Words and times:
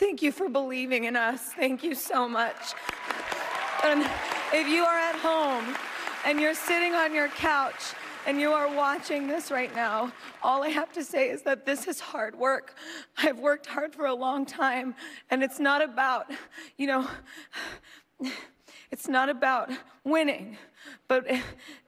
Thank 0.00 0.22
you 0.22 0.32
for 0.32 0.48
believing 0.48 1.04
in 1.04 1.14
us. 1.14 1.42
Thank 1.42 1.84
you 1.84 1.94
so 1.94 2.26
much. 2.26 2.72
And 3.84 4.00
if 4.50 4.66
you 4.66 4.82
are 4.82 4.96
at 4.96 5.14
home 5.16 5.76
and 6.24 6.40
you're 6.40 6.54
sitting 6.54 6.94
on 6.94 7.14
your 7.14 7.28
couch 7.28 7.92
and 8.26 8.40
you 8.40 8.50
are 8.50 8.74
watching 8.74 9.26
this 9.26 9.50
right 9.50 9.74
now, 9.74 10.10
all 10.42 10.62
I 10.62 10.70
have 10.70 10.90
to 10.94 11.04
say 11.04 11.28
is 11.28 11.42
that 11.42 11.66
this 11.66 11.86
is 11.86 12.00
hard 12.00 12.34
work. 12.34 12.76
I've 13.18 13.38
worked 13.38 13.66
hard 13.66 13.94
for 13.94 14.06
a 14.06 14.14
long 14.14 14.46
time, 14.46 14.94
and 15.30 15.42
it's 15.42 15.60
not 15.60 15.82
about, 15.82 16.30
you 16.78 16.86
know, 16.86 17.06
it's 18.90 19.06
not 19.06 19.28
about 19.28 19.70
winning, 20.02 20.56
but 21.08 21.30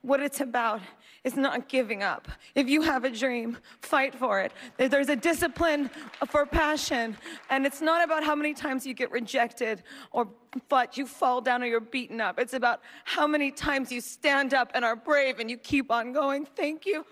what 0.03 0.19
it's 0.19 0.39
about 0.39 0.81
is 1.23 1.35
not 1.35 1.69
giving 1.69 2.03
up. 2.03 2.27
If 2.55 2.67
you 2.67 2.81
have 2.81 3.05
a 3.05 3.09
dream, 3.09 3.57
fight 3.81 4.13
for 4.13 4.41
it. 4.41 4.51
There's 4.77 5.09
a 5.09 5.15
discipline 5.15 5.89
for 6.27 6.45
passion, 6.45 7.17
and 7.49 7.65
it's 7.65 7.81
not 7.81 8.03
about 8.03 8.23
how 8.23 8.35
many 8.35 8.53
times 8.53 8.85
you 8.85 8.93
get 8.93 9.11
rejected 9.11 9.83
or 10.11 10.27
but 10.69 10.97
you 10.97 11.07
fall 11.07 11.41
down 11.41 11.63
or 11.63 11.65
you're 11.65 11.79
beaten 11.79 12.21
up. 12.21 12.39
It's 12.39 12.53
about 12.53 12.81
how 13.05 13.25
many 13.25 13.49
times 13.51 13.91
you 13.91 14.01
stand 14.01 14.53
up 14.53 14.71
and 14.75 14.85
are 14.85 14.95
brave 14.95 15.39
and 15.39 15.49
you 15.49 15.57
keep 15.57 15.91
on 15.91 16.13
going. 16.13 16.45
Thank 16.55 16.85
you. 16.85 17.05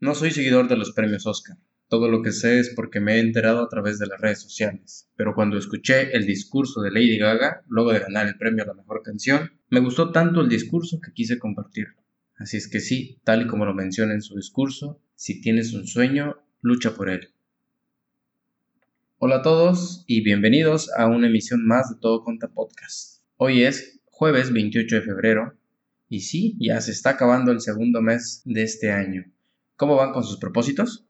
No 0.00 0.14
soy 0.14 0.30
seguidor 0.30 0.68
de 0.68 0.76
los 0.76 0.92
premios 0.92 1.26
Oscar. 1.26 1.56
Todo 1.94 2.08
lo 2.08 2.22
que 2.22 2.32
sé 2.32 2.58
es 2.58 2.70
porque 2.74 2.98
me 2.98 3.14
he 3.14 3.20
enterado 3.20 3.62
a 3.62 3.68
través 3.68 4.00
de 4.00 4.08
las 4.08 4.20
redes 4.20 4.40
sociales, 4.42 5.08
pero 5.14 5.32
cuando 5.32 5.56
escuché 5.56 6.10
el 6.16 6.26
discurso 6.26 6.82
de 6.82 6.90
Lady 6.90 7.18
Gaga, 7.18 7.62
luego 7.68 7.92
de 7.92 8.00
ganar 8.00 8.26
el 8.26 8.36
premio 8.36 8.64
a 8.64 8.66
la 8.66 8.74
mejor 8.74 9.02
canción, 9.04 9.52
me 9.70 9.78
gustó 9.78 10.10
tanto 10.10 10.40
el 10.40 10.48
discurso 10.48 10.98
que 11.00 11.12
quise 11.12 11.38
compartirlo. 11.38 12.02
Así 12.34 12.56
es 12.56 12.66
que 12.66 12.80
sí, 12.80 13.20
tal 13.22 13.42
y 13.42 13.46
como 13.46 13.64
lo 13.64 13.74
menciona 13.74 14.12
en 14.12 14.22
su 14.22 14.34
discurso, 14.34 15.00
si 15.14 15.40
tienes 15.40 15.72
un 15.72 15.86
sueño, 15.86 16.34
lucha 16.62 16.96
por 16.96 17.10
él. 17.10 17.28
Hola 19.18 19.36
a 19.36 19.42
todos 19.42 20.02
y 20.08 20.20
bienvenidos 20.24 20.90
a 20.96 21.06
una 21.06 21.28
emisión 21.28 21.64
más 21.64 21.90
de 21.90 22.00
Todo 22.00 22.24
Conta 22.24 22.48
Podcast. 22.48 23.22
Hoy 23.36 23.62
es 23.62 24.00
jueves 24.06 24.52
28 24.52 24.96
de 24.96 25.02
febrero 25.02 25.56
y 26.08 26.22
sí, 26.22 26.56
ya 26.58 26.80
se 26.80 26.90
está 26.90 27.10
acabando 27.10 27.52
el 27.52 27.60
segundo 27.60 28.02
mes 28.02 28.42
de 28.44 28.64
este 28.64 28.90
año. 28.90 29.26
¿Cómo 29.76 29.94
van 29.94 30.12
con 30.12 30.24
sus 30.24 30.38
propósitos? 30.38 31.03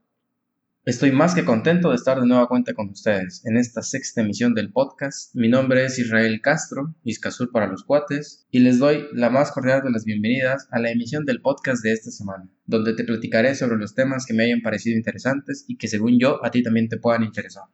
Estoy 0.86 1.12
más 1.12 1.34
que 1.34 1.46
contento 1.46 1.88
de 1.88 1.96
estar 1.96 2.20
de 2.20 2.26
nueva 2.26 2.46
cuenta 2.46 2.74
con 2.74 2.90
ustedes 2.90 3.42
en 3.46 3.56
esta 3.56 3.80
sexta 3.80 4.20
emisión 4.20 4.52
del 4.52 4.70
podcast. 4.70 5.34
Mi 5.34 5.48
nombre 5.48 5.82
es 5.86 5.98
Israel 5.98 6.42
Castro, 6.42 6.94
Iscazur 7.04 7.50
para 7.50 7.68
los 7.68 7.84
cuates, 7.84 8.46
y 8.50 8.58
les 8.58 8.78
doy 8.78 9.06
la 9.14 9.30
más 9.30 9.50
cordial 9.50 9.82
de 9.82 9.90
las 9.90 10.04
bienvenidas 10.04 10.68
a 10.70 10.78
la 10.78 10.90
emisión 10.90 11.24
del 11.24 11.40
podcast 11.40 11.82
de 11.82 11.92
esta 11.92 12.10
semana, 12.10 12.50
donde 12.66 12.92
te 12.92 13.04
platicaré 13.04 13.54
sobre 13.54 13.78
los 13.78 13.94
temas 13.94 14.26
que 14.26 14.34
me 14.34 14.44
hayan 14.44 14.60
parecido 14.60 14.94
interesantes 14.94 15.64
y 15.66 15.78
que 15.78 15.88
según 15.88 16.18
yo 16.18 16.44
a 16.44 16.50
ti 16.50 16.62
también 16.62 16.90
te 16.90 16.98
puedan 16.98 17.22
interesar. 17.22 17.64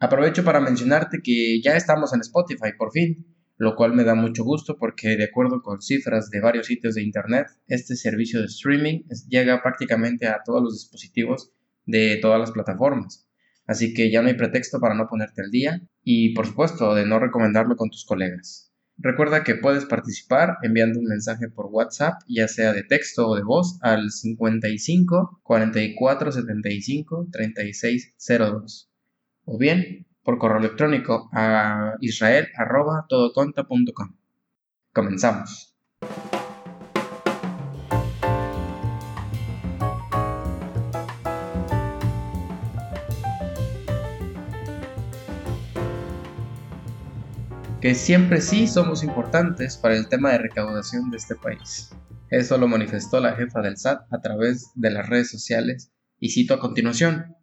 Aprovecho 0.00 0.42
para 0.42 0.60
mencionarte 0.60 1.20
que 1.22 1.60
ya 1.62 1.76
estamos 1.76 2.12
en 2.12 2.22
Spotify 2.22 2.72
por 2.76 2.90
fin, 2.90 3.24
lo 3.56 3.76
cual 3.76 3.92
me 3.92 4.02
da 4.02 4.16
mucho 4.16 4.42
gusto 4.42 4.76
porque 4.78 5.16
de 5.16 5.26
acuerdo 5.26 5.62
con 5.62 5.80
cifras 5.80 6.28
de 6.30 6.40
varios 6.40 6.66
sitios 6.66 6.96
de 6.96 7.02
internet, 7.02 7.46
este 7.68 7.94
servicio 7.94 8.40
de 8.40 8.46
streaming 8.46 9.02
llega 9.28 9.62
prácticamente 9.62 10.26
a 10.26 10.40
todos 10.44 10.60
los 10.60 10.74
dispositivos 10.74 11.52
de 11.88 12.18
todas 12.20 12.38
las 12.38 12.52
plataformas. 12.52 13.26
Así 13.66 13.94
que 13.94 14.10
ya 14.10 14.22
no 14.22 14.28
hay 14.28 14.34
pretexto 14.34 14.78
para 14.78 14.94
no 14.94 15.08
ponerte 15.08 15.42
al 15.42 15.50
día 15.50 15.80
y 16.04 16.34
por 16.34 16.46
supuesto 16.46 16.94
de 16.94 17.04
no 17.04 17.18
recomendarlo 17.18 17.76
con 17.76 17.90
tus 17.90 18.04
colegas. 18.04 18.72
Recuerda 18.98 19.44
que 19.44 19.54
puedes 19.54 19.84
participar 19.84 20.56
enviando 20.62 20.98
un 20.98 21.06
mensaje 21.06 21.48
por 21.48 21.66
WhatsApp, 21.66 22.20
ya 22.28 22.48
sea 22.48 22.72
de 22.72 22.82
texto 22.82 23.28
o 23.28 23.36
de 23.36 23.42
voz, 23.42 23.78
al 23.80 24.10
55 24.10 25.40
44 25.42 26.32
75 26.32 27.28
36 27.30 28.14
02. 28.26 28.90
O 29.44 29.58
bien 29.58 30.06
por 30.22 30.38
correo 30.38 30.58
electrónico 30.58 31.30
a 31.32 31.94
israel.todoconta.com. 32.00 34.16
Comenzamos. 34.92 35.76
Que 47.80 47.94
siempre 47.94 48.40
sí 48.40 48.66
somos 48.66 49.02
importantes 49.04 49.76
para 49.76 49.96
el 49.96 50.08
tema 50.08 50.32
de 50.32 50.38
recaudación 50.38 51.10
de 51.10 51.16
este 51.16 51.34
país. 51.36 51.90
Eso 52.30 52.58
lo 52.58 52.68
manifestó 52.68 53.20
la 53.20 53.34
jefa 53.36 53.60
del 53.60 53.76
SAT 53.76 54.12
a 54.12 54.20
través 54.20 54.72
de 54.74 54.90
las 54.90 55.08
redes 55.08 55.30
sociales 55.30 55.92
y 56.18 56.30
cito 56.30 56.54
a 56.54 56.60
continuación. 56.60 57.36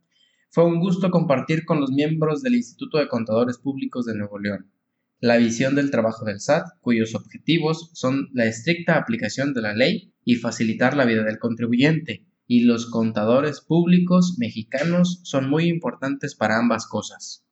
Fue 0.51 0.65
un 0.65 0.79
gusto 0.79 1.09
compartir 1.11 1.65
con 1.65 1.79
los 1.79 1.91
miembros 1.91 2.41
del 2.41 2.55
Instituto 2.55 2.97
de 2.97 3.07
Contadores 3.07 3.57
Públicos 3.57 4.05
de 4.05 4.15
Nuevo 4.15 4.39
León 4.39 4.71
la 5.19 5.37
visión 5.37 5.75
del 5.75 5.91
trabajo 5.91 6.25
del 6.25 6.39
SAT, 6.39 6.67
cuyos 6.81 7.15
objetivos 7.15 7.89
son 7.93 8.29
la 8.33 8.45
estricta 8.45 8.97
aplicación 8.97 9.53
de 9.53 9.61
la 9.61 9.73
ley 9.73 10.13
y 10.25 10.35
facilitar 10.35 10.95
la 10.95 11.05
vida 11.05 11.23
del 11.23 11.39
contribuyente, 11.39 12.25
y 12.47 12.61
los 12.61 12.85
contadores 12.87 13.61
públicos 13.61 14.35
mexicanos 14.37 15.21
son 15.23 15.49
muy 15.49 15.67
importantes 15.67 16.35
para 16.35 16.59
ambas 16.59 16.85
cosas. 16.85 17.44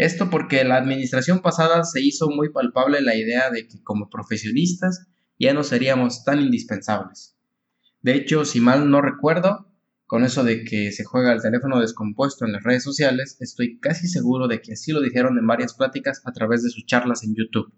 Esto 0.00 0.30
porque 0.30 0.64
la 0.64 0.76
administración 0.76 1.40
pasada 1.42 1.84
se 1.84 2.00
hizo 2.00 2.30
muy 2.30 2.48
palpable 2.48 3.02
la 3.02 3.16
idea 3.16 3.50
de 3.50 3.68
que 3.68 3.82
como 3.82 4.08
profesionistas 4.08 5.08
ya 5.38 5.52
no 5.52 5.62
seríamos 5.62 6.24
tan 6.24 6.40
indispensables. 6.40 7.36
De 8.00 8.14
hecho, 8.14 8.46
si 8.46 8.62
mal 8.62 8.90
no 8.90 9.02
recuerdo, 9.02 9.70
con 10.06 10.24
eso 10.24 10.42
de 10.42 10.64
que 10.64 10.90
se 10.90 11.04
juega 11.04 11.34
el 11.34 11.42
teléfono 11.42 11.78
descompuesto 11.80 12.46
en 12.46 12.52
las 12.52 12.62
redes 12.62 12.82
sociales, 12.82 13.36
estoy 13.40 13.78
casi 13.78 14.08
seguro 14.08 14.48
de 14.48 14.62
que 14.62 14.72
así 14.72 14.90
lo 14.90 15.02
dijeron 15.02 15.36
en 15.36 15.46
varias 15.46 15.74
pláticas 15.74 16.22
a 16.24 16.32
través 16.32 16.62
de 16.62 16.70
sus 16.70 16.86
charlas 16.86 17.22
en 17.22 17.34
YouTube. 17.34 17.70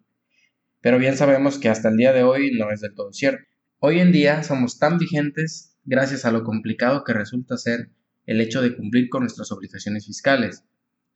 Pero 0.81 1.01
bien 1.01 1.17
sabemos 1.17 1.59
que 1.59 1.71
hasta 1.71 1.89
el 1.89 1.97
día 1.97 2.13
de 2.13 2.23
hoy 2.23 2.53
no 2.57 2.71
es 2.71 2.83
del 2.83 2.95
todo 2.95 3.13
cierto. 3.13 3.43
Hoy 3.81 3.99
en 3.99 4.13
día 4.13 4.45
somos 4.45 4.79
tan 4.79 4.97
vigentes 4.97 5.77
gracias 5.83 6.25
a 6.25 6.31
lo 6.31 6.45
complicado 6.45 7.03
que 7.03 7.15
resulta 7.15 7.57
ser 7.57 7.91
el 8.27 8.41
hecho 8.41 8.63
de 8.63 8.77
cumplir 8.77 9.09
con 9.09 9.23
nuestras 9.23 9.51
obligaciones 9.51 10.07
fiscales. 10.07 10.63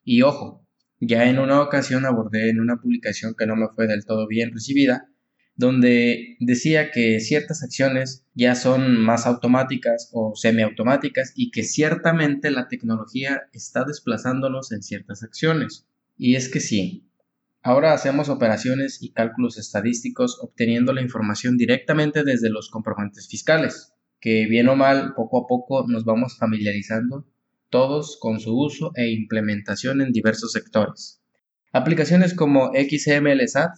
Y 0.03 0.23
ojo, 0.23 0.67
ya 1.01 1.29
en 1.29 1.39
una 1.39 1.61
ocasión 1.61 2.07
abordé 2.07 2.51
en 2.51 2.61
una 2.61 2.77
publicación 2.77 3.35
que 3.37 3.47
no 3.47 3.57
me 3.57 3.69
fue 3.69 3.87
del 3.87 4.05
todo 4.05 4.27
bien 4.27 4.53
recibida, 4.53 5.09
donde 5.57 6.37
decía 6.41 6.91
que 6.91 7.19
ciertas 7.21 7.63
acciones 7.63 8.25
ya 8.35 8.55
son 8.55 9.01
más 9.01 9.27
automáticas 9.27 10.11
o 10.13 10.35
semiautomáticas 10.35 11.33
y 11.35 11.51
que 11.51 11.65
ciertamente 11.65 12.51
la 12.51 12.69
tecnología 12.69 13.43
está 13.53 13.85
desplazándonos 13.85 14.73
en 14.73 14.83
ciertas 14.83 15.23
acciones. 15.23 15.87
Y 16.19 16.37
es 16.37 16.49
que 16.49 16.61
sí. 16.61 17.11
Ahora 17.63 17.95
hacemos 17.95 18.29
operaciones 18.29 19.03
y 19.03 19.13
cálculos 19.13 19.59
estadísticos 19.59 20.39
obteniendo 20.41 20.93
la 20.93 21.03
información 21.03 21.57
directamente 21.57 22.23
desde 22.23 22.51
los 22.51 22.71
comprobantes 22.71 23.29
fiscales, 23.29 23.93
que 24.21 24.47
bien 24.47 24.69
o 24.69 24.77
mal 24.77 25.15
poco 25.15 25.45
a 25.45 25.47
poco 25.47 25.87
nos 25.89 26.05
vamos 26.05 26.37
familiarizando 26.39 27.27
todos 27.71 28.19
con 28.21 28.41
su 28.41 28.57
uso 28.57 28.93
e 28.95 29.11
implementación 29.11 30.01
en 30.01 30.13
diversos 30.13 30.53
sectores. 30.53 31.21
Aplicaciones 31.73 32.35
como 32.35 32.73
XMLSAT, 32.73 33.71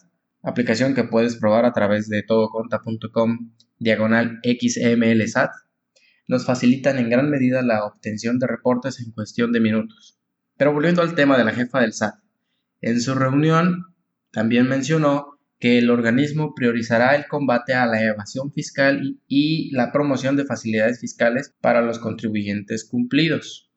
aplicación 0.43 0.95
que 0.95 1.05
puedes 1.05 1.37
probar 1.37 1.65
a 1.65 1.73
través 1.73 2.09
de 2.09 2.23
todoconta.com 2.23 3.53
diagonal 3.79 4.41
XMLSAT, 4.45 5.51
nos 6.29 6.45
facilitan 6.45 6.99
en 6.99 7.09
gran 7.09 7.31
medida 7.31 7.63
la 7.63 7.85
obtención 7.85 8.39
de 8.39 8.47
reportes 8.47 9.01
en 9.01 9.13
cuestión 9.13 9.53
de 9.53 9.61
minutos. 9.61 10.19
Pero 10.57 10.73
volviendo 10.73 11.03
al 11.03 11.15
tema 11.15 11.39
de 11.39 11.45
la 11.45 11.53
jefa 11.53 11.81
del 11.81 11.93
SAT, 11.93 12.17
en 12.81 13.01
su 13.01 13.15
reunión 13.15 13.95
también 14.31 14.69
mencionó 14.69 15.39
que 15.59 15.79
el 15.79 15.91
organismo 15.91 16.55
priorizará 16.55 17.17
el 17.17 17.27
combate 17.27 17.75
a 17.75 17.87
la 17.87 18.03
evasión 18.03 18.53
fiscal 18.53 19.19
y 19.27 19.73
la 19.73 19.91
promoción 19.91 20.37
de 20.37 20.45
facilidades 20.45 21.01
fiscales 21.01 21.55
para 21.61 21.83
los 21.83 21.99
contribuyentes 21.99 22.85
cumplidos 22.85 23.68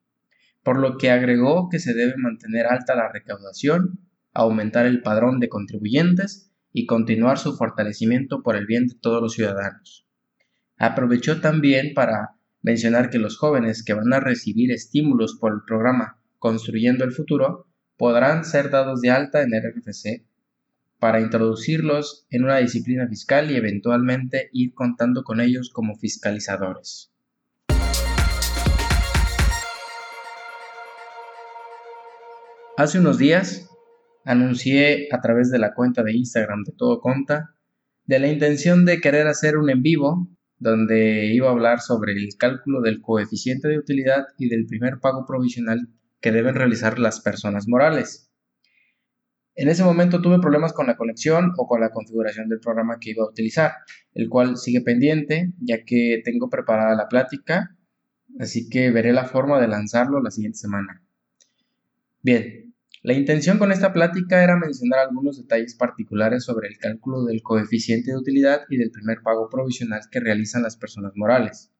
por 0.63 0.79
lo 0.79 0.97
que 0.97 1.11
agregó 1.11 1.69
que 1.69 1.79
se 1.79 1.93
debe 1.93 2.15
mantener 2.17 2.67
alta 2.67 2.95
la 2.95 3.11
recaudación, 3.11 3.99
aumentar 4.33 4.85
el 4.85 5.01
padrón 5.01 5.39
de 5.39 5.49
contribuyentes 5.49 6.51
y 6.71 6.85
continuar 6.85 7.37
su 7.37 7.55
fortalecimiento 7.55 8.43
por 8.43 8.55
el 8.55 8.65
bien 8.65 8.87
de 8.87 8.95
todos 8.95 9.21
los 9.21 9.33
ciudadanos. 9.33 10.05
Aprovechó 10.77 11.41
también 11.41 11.93
para 11.93 12.35
mencionar 12.61 13.09
que 13.09 13.19
los 13.19 13.37
jóvenes 13.37 13.83
que 13.83 13.93
van 13.93 14.13
a 14.13 14.19
recibir 14.19 14.71
estímulos 14.71 15.37
por 15.39 15.53
el 15.53 15.61
programa 15.65 16.17
Construyendo 16.39 17.03
el 17.03 17.11
Futuro 17.11 17.67
podrán 17.97 18.45
ser 18.45 18.69
dados 18.69 19.01
de 19.01 19.11
alta 19.11 19.41
en 19.41 19.53
el 19.53 19.61
RFC 19.61 20.25
para 20.99 21.19
introducirlos 21.19 22.25
en 22.29 22.43
una 22.43 22.57
disciplina 22.57 23.07
fiscal 23.07 23.51
y 23.51 23.55
eventualmente 23.55 24.49
ir 24.53 24.73
contando 24.73 25.23
con 25.23 25.41
ellos 25.41 25.69
como 25.71 25.95
fiscalizadores. 25.95 27.10
Hace 32.81 32.97
unos 32.97 33.19
días 33.19 33.69
anuncié 34.25 35.07
a 35.11 35.21
través 35.21 35.51
de 35.51 35.59
la 35.59 35.75
cuenta 35.75 36.01
de 36.01 36.13
Instagram 36.13 36.63
de 36.63 36.73
Todo 36.75 36.99
Conta 36.99 37.53
de 38.07 38.17
la 38.17 38.27
intención 38.27 38.85
de 38.85 38.99
querer 38.99 39.27
hacer 39.27 39.55
un 39.55 39.69
en 39.69 39.83
vivo 39.83 40.27
donde 40.57 41.27
iba 41.31 41.47
a 41.47 41.51
hablar 41.51 41.81
sobre 41.81 42.13
el 42.13 42.29
cálculo 42.39 42.81
del 42.81 42.99
coeficiente 42.99 43.67
de 43.67 43.77
utilidad 43.77 44.25
y 44.39 44.49
del 44.49 44.65
primer 44.65 44.97
pago 44.99 45.27
provisional 45.27 45.89
que 46.21 46.31
deben 46.31 46.55
realizar 46.55 46.97
las 46.97 47.21
personas 47.21 47.67
morales. 47.67 48.31
En 49.53 49.69
ese 49.69 49.83
momento 49.83 50.19
tuve 50.19 50.39
problemas 50.39 50.73
con 50.73 50.87
la 50.87 50.97
conexión 50.97 51.51
o 51.57 51.67
con 51.67 51.81
la 51.81 51.91
configuración 51.91 52.49
del 52.49 52.61
programa 52.61 52.97
que 52.99 53.11
iba 53.11 53.23
a 53.23 53.29
utilizar, 53.29 53.73
el 54.15 54.27
cual 54.27 54.57
sigue 54.57 54.81
pendiente 54.81 55.53
ya 55.59 55.83
que 55.85 56.23
tengo 56.25 56.49
preparada 56.49 56.95
la 56.95 57.07
plática, 57.07 57.77
así 58.39 58.69
que 58.69 58.89
veré 58.89 59.13
la 59.13 59.25
forma 59.25 59.61
de 59.61 59.67
lanzarlo 59.67 60.19
la 60.19 60.31
siguiente 60.31 60.57
semana. 60.57 61.03
Bien, 62.23 62.70
la 63.03 63.13
intención 63.13 63.57
con 63.57 63.71
esta 63.71 63.93
plática 63.93 64.43
era 64.43 64.57
mencionar 64.57 64.99
algunos 64.99 65.37
detalles 65.37 65.73
particulares 65.73 66.43
sobre 66.43 66.67
el 66.67 66.77
cálculo 66.77 67.23
del 67.23 67.41
coeficiente 67.41 68.11
de 68.11 68.17
utilidad 68.17 68.61
y 68.69 68.77
del 68.77 68.91
primer 68.91 69.21
pago 69.23 69.49
provisional 69.49 70.01
que 70.11 70.19
realizan 70.19 70.61
las 70.61 70.77
personas 70.77 71.13
morales. 71.15 71.71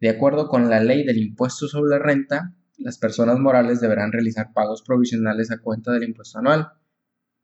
De 0.00 0.10
acuerdo 0.10 0.48
con 0.48 0.70
la 0.70 0.78
ley 0.78 1.04
del 1.04 1.18
impuesto 1.18 1.66
sobre 1.66 1.90
la 1.90 1.98
renta, 1.98 2.54
las 2.78 2.98
personas 2.98 3.40
morales 3.40 3.80
deberán 3.80 4.12
realizar 4.12 4.52
pagos 4.52 4.82
provisionales 4.82 5.50
a 5.50 5.58
cuenta 5.58 5.90
del 5.90 6.04
impuesto 6.04 6.38
anual, 6.38 6.68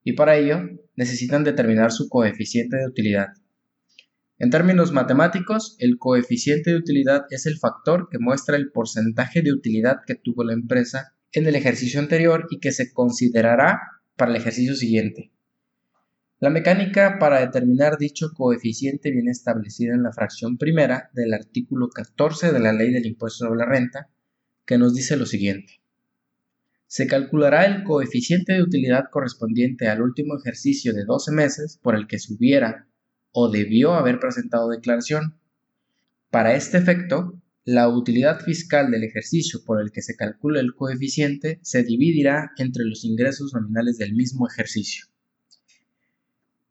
y 0.05 0.13
para 0.13 0.37
ello 0.37 0.61
necesitan 0.95 1.43
determinar 1.43 1.91
su 1.91 2.09
coeficiente 2.09 2.77
de 2.77 2.87
utilidad. 2.87 3.29
En 4.39 4.51
términos 4.51 4.93
matemáticos, 4.93 5.75
el 5.81 5.99
coeficiente 5.99 6.71
de 6.71 6.77
utilidad 6.77 7.25
es 7.31 7.47
el 7.47 7.59
factor 7.59 8.09
que 8.09 8.21
muestra 8.21 8.57
el 8.57 8.71
porcentaje 8.71 9.43
de 9.43 9.53
utilidad 9.53 9.99
que 10.07 10.15
tuvo 10.15 10.45
la 10.45 10.53
empresa 10.53 11.15
en 11.33 11.47
el 11.47 11.55
ejercicio 11.55 12.01
anterior 12.01 12.47
y 12.51 12.59
que 12.59 12.73
se 12.73 12.93
considerará 12.93 13.81
para 14.17 14.33
el 14.33 14.37
ejercicio 14.37 14.75
siguiente. 14.75 15.31
La 16.41 16.49
mecánica 16.49 17.19
para 17.19 17.41
determinar 17.41 17.99
dicho 17.99 18.33
coeficiente 18.35 19.11
viene 19.11 19.31
establecida 19.31 19.95
en 19.95 20.03
la 20.03 20.13
fracción 20.13 20.57
primera 20.57 21.11
del 21.13 21.35
artículo 21.35 21.91
14 21.91 22.51
de 22.51 22.61
la 22.61 22.73
Ley 22.73 22.93
del 22.93 23.05
Impuesto 23.05 23.45
sobre 23.45 23.59
la 23.59 23.67
Renta, 23.67 24.09
que 24.65 24.79
nos 24.79 24.95
dice 24.95 25.17
lo 25.17 25.27
siguiente. 25.27 25.81
Se 26.87 27.07
calculará 27.07 27.67
el 27.67 27.85
coeficiente 27.85 28.55
de 28.55 28.63
utilidad 28.63 29.05
correspondiente 29.11 29.89
al 29.89 30.01
último 30.01 30.37
ejercicio 30.39 30.95
de 30.95 31.05
12 31.05 31.31
meses 31.31 31.79
por 31.83 31.95
el 31.95 32.07
que 32.07 32.19
se 32.19 32.33
hubiera 32.33 32.89
o 33.33 33.51
debió 33.51 33.93
haber 33.93 34.19
presentado 34.19 34.71
declaración. 34.71 35.39
Para 36.31 36.55
este 36.55 36.79
efecto, 36.79 37.41
la 37.71 37.89
utilidad 37.89 38.41
fiscal 38.41 38.91
del 38.91 39.05
ejercicio 39.05 39.61
por 39.65 39.81
el 39.81 39.93
que 39.93 40.03
se 40.03 40.17
calcula 40.17 40.59
el 40.59 40.75
coeficiente 40.75 41.61
se 41.63 41.85
dividirá 41.85 42.51
entre 42.57 42.85
los 42.85 43.05
ingresos 43.05 43.55
nominales 43.55 43.97
del 43.97 44.13
mismo 44.13 44.49
ejercicio. 44.49 45.07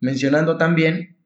Mencionando 0.02 0.58
también 0.58 1.18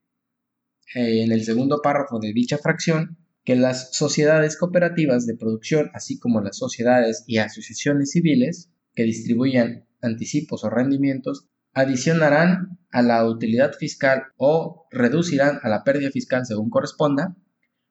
eh, 0.94 1.24
en 1.24 1.32
el 1.32 1.44
segundo 1.44 1.82
párrafo 1.82 2.20
de 2.20 2.34
dicha 2.34 2.60
fracción 2.60 3.18
que 3.44 3.56
las 3.56 3.96
sociedades 3.96 4.58
cooperativas 4.58 5.26
de 5.26 5.36
producción, 5.36 5.90
así 5.96 6.20
como 6.20 6.40
las 6.42 6.58
sociedades 6.58 7.24
y 7.26 7.40
asociaciones 7.40 8.12
civiles 8.12 8.70
que 8.94 9.04
distribuyan 9.04 9.88
anticipos 10.04 10.64
o 10.64 10.70
rendimientos, 10.70 11.48
adicionarán 11.74 12.78
a 12.92 13.02
la 13.02 13.28
utilidad 13.28 13.74
fiscal 13.74 14.26
o 14.38 14.86
reducirán 14.92 15.60
a 15.64 15.70
la 15.70 15.84
pérdida 15.84 16.12
fiscal 16.12 16.46
según 16.46 16.70
corresponda 16.70 17.36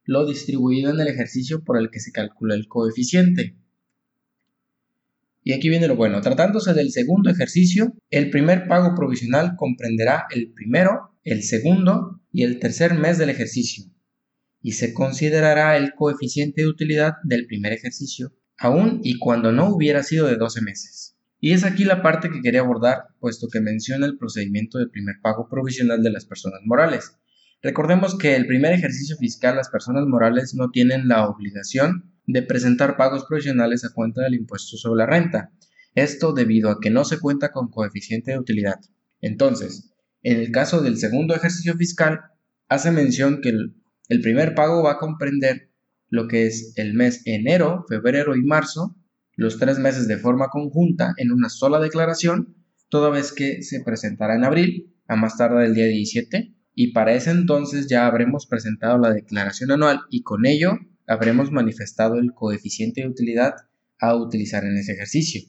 lo 0.05 0.27
distribuido 0.27 0.91
en 0.91 1.01
el 1.01 1.09
ejercicio 1.09 1.63
por 1.65 1.79
el 1.79 1.91
que 1.91 2.01
se 2.01 2.13
calcula 2.13 2.55
el 2.55 2.69
coeficiente. 2.69 3.57
Y 5.45 5.53
aquí 5.53 5.69
viene 5.69 5.89
lo 5.89 5.97
bueno. 5.97 6.21
Tratándose 6.21 6.73
del 6.73 6.93
segundo 6.93 7.31
ejercicio, 7.31 7.95
el 8.11 8.31
primer 8.31 8.69
pago 8.69 8.95
provisional 8.95 9.55
comprenderá 9.57 10.27
el 10.31 10.53
primero, 10.53 11.17
el 11.25 11.43
segundo 11.43 12.21
y 12.31 12.45
el 12.45 12.59
tercer 12.59 12.95
mes 12.95 13.19
del 13.19 13.31
ejercicio, 13.31 13.85
y 14.61 14.73
se 14.73 14.95
considerará 14.95 15.77
el 15.77 15.95
coeficiente 15.95 16.63
de 16.63 16.69
utilidad 16.69 17.15
del 17.25 17.47
primer 17.47 17.73
ejercicio, 17.73 18.33
aun 18.57 19.01
y 19.03 19.19
cuando 19.19 19.51
no 19.51 19.69
hubiera 19.69 20.03
sido 20.03 20.29
de 20.29 20.37
12 20.37 20.63
meses. 20.63 21.17
Y 21.41 21.53
es 21.53 21.65
aquí 21.65 21.85
la 21.85 22.03
parte 22.03 22.31
que 22.31 22.41
quería 22.41 22.61
abordar, 22.61 23.09
puesto 23.19 23.49
que 23.49 23.61
menciona 23.61 24.07
el 24.07 24.17
procedimiento 24.17 24.79
del 24.79 24.91
primer 24.91 25.17
pago 25.21 25.49
provisional 25.49 26.01
de 26.01 26.13
las 26.13 26.25
personas 26.25 26.61
morales. 26.65 27.17
Recordemos 27.63 28.19
que 28.19 28.35
el 28.35 28.47
primer 28.47 28.73
ejercicio 28.73 29.17
fiscal 29.17 29.55
las 29.55 29.69
personas 29.69 30.05
morales 30.07 30.53
no 30.55 30.71
tienen 30.71 31.07
la 31.07 31.29
obligación 31.29 32.13
de 32.27 32.43
presentar 32.43 32.97
pagos 32.97 33.25
provisionales 33.29 33.85
a 33.85 33.93
cuenta 33.95 34.23
del 34.23 34.35
impuesto 34.35 34.77
sobre 34.77 34.99
la 34.99 35.07
renta. 35.07 35.53
Esto 35.95 36.33
debido 36.33 36.71
a 36.71 36.81
que 36.81 36.91
no 36.91 37.05
se 37.05 37.21
cuenta 37.21 37.53
con 37.53 37.71
coeficiente 37.71 38.33
de 38.33 38.39
utilidad. 38.39 38.81
Entonces, 39.21 39.93
en 40.25 40.41
el 40.41 40.51
caso 40.51 40.83
del 40.83 40.99
segundo 40.99 41.37
ejercicio 41.37 41.75
fiscal, 41.75 42.21
hace 42.69 42.91
mención 42.91 43.41
que 43.41 43.51
el, 43.51 44.21
primer 44.23 44.57
pago 44.57 44.83
va 44.83 44.93
a 44.93 44.99
comprender 44.99 45.71
lo 46.09 46.27
que 46.27 46.47
es 46.47 46.73
el 46.77 46.95
mes 46.95 47.23
enero, 47.27 47.85
febrero 47.89 48.35
y 48.35 48.43
marzo, 48.43 48.97
los 49.37 49.59
tres 49.59 49.79
meses 49.79 50.09
de 50.09 50.19
forma 50.19 50.49
conjunta 50.49 51.15
en 51.17 51.31
una 51.31 51.49
sola 51.49 51.79
declaración, 51.79 52.57
toda 52.89 53.09
vez 53.09 53.33
que 53.33 53.63
se 53.63 53.85
presentará 53.85 54.35
en 54.35 54.45
abril, 54.45 54.95
a 55.07 55.15
más 55.15 55.37
tardar 55.37 55.65
el 55.65 55.75
día 55.75 55.87
17, 55.87 56.55
y 56.75 56.93
para 56.93 57.15
ese 57.15 57.31
entonces 57.31 57.87
ya 57.89 58.07
habremos 58.07 58.47
presentado 58.47 58.99
la 58.99 59.13
declaración 59.13 59.71
anual 59.71 60.01
y 60.11 60.23
con 60.23 60.47
ello 60.47 60.79
habremos 61.07 61.51
manifestado 61.51 62.17
el 62.17 62.33
coeficiente 62.33 63.03
de 63.03 63.09
utilidad 63.09 63.55
a 63.99 64.15
utilizar 64.17 64.65
en 64.65 64.77
ese 64.77 64.93
ejercicio, 64.93 65.43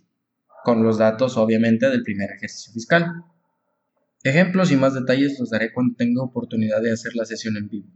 con 0.63 0.83
los 0.83 0.97
datos 0.97 1.37
obviamente 1.37 1.89
del 1.89 2.03
primer 2.03 2.31
ejercicio 2.31 2.73
fiscal. 2.73 3.23
Ejemplos 4.23 4.71
y 4.71 4.77
más 4.77 4.93
detalles 4.93 5.39
los 5.39 5.49
daré 5.49 5.73
cuando 5.73 5.95
tenga 5.95 6.23
oportunidad 6.23 6.81
de 6.81 6.91
hacer 6.91 7.15
la 7.15 7.25
sesión 7.25 7.57
en 7.57 7.67
vivo. 7.67 7.87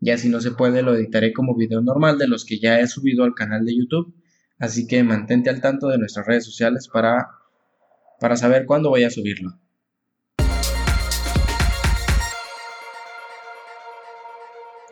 Ya 0.00 0.18
si 0.18 0.28
no 0.28 0.40
se 0.40 0.50
puede, 0.50 0.82
lo 0.82 0.94
editaré 0.94 1.32
como 1.32 1.56
video 1.56 1.80
normal 1.80 2.18
de 2.18 2.26
los 2.26 2.44
que 2.44 2.58
ya 2.58 2.80
he 2.80 2.86
subido 2.88 3.24
al 3.24 3.34
canal 3.34 3.64
de 3.64 3.76
YouTube. 3.76 4.14
Así 4.58 4.86
que 4.86 5.02
mantente 5.04 5.48
al 5.48 5.60
tanto 5.60 5.88
de 5.88 5.98
nuestras 5.98 6.26
redes 6.26 6.44
sociales 6.44 6.88
para, 6.92 7.28
para 8.20 8.36
saber 8.36 8.66
cuándo 8.66 8.90
voy 8.90 9.04
a 9.04 9.10
subirlo. 9.10 9.58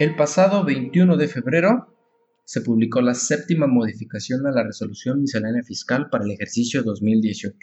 El 0.00 0.16
pasado 0.16 0.64
21 0.64 1.18
de 1.18 1.28
febrero 1.28 1.94
se 2.46 2.62
publicó 2.62 3.02
la 3.02 3.12
séptima 3.12 3.66
modificación 3.66 4.46
a 4.46 4.50
la 4.50 4.62
resolución 4.62 5.20
miscelánea 5.20 5.62
fiscal 5.62 6.08
para 6.08 6.24
el 6.24 6.30
ejercicio 6.30 6.82
2018. 6.82 7.54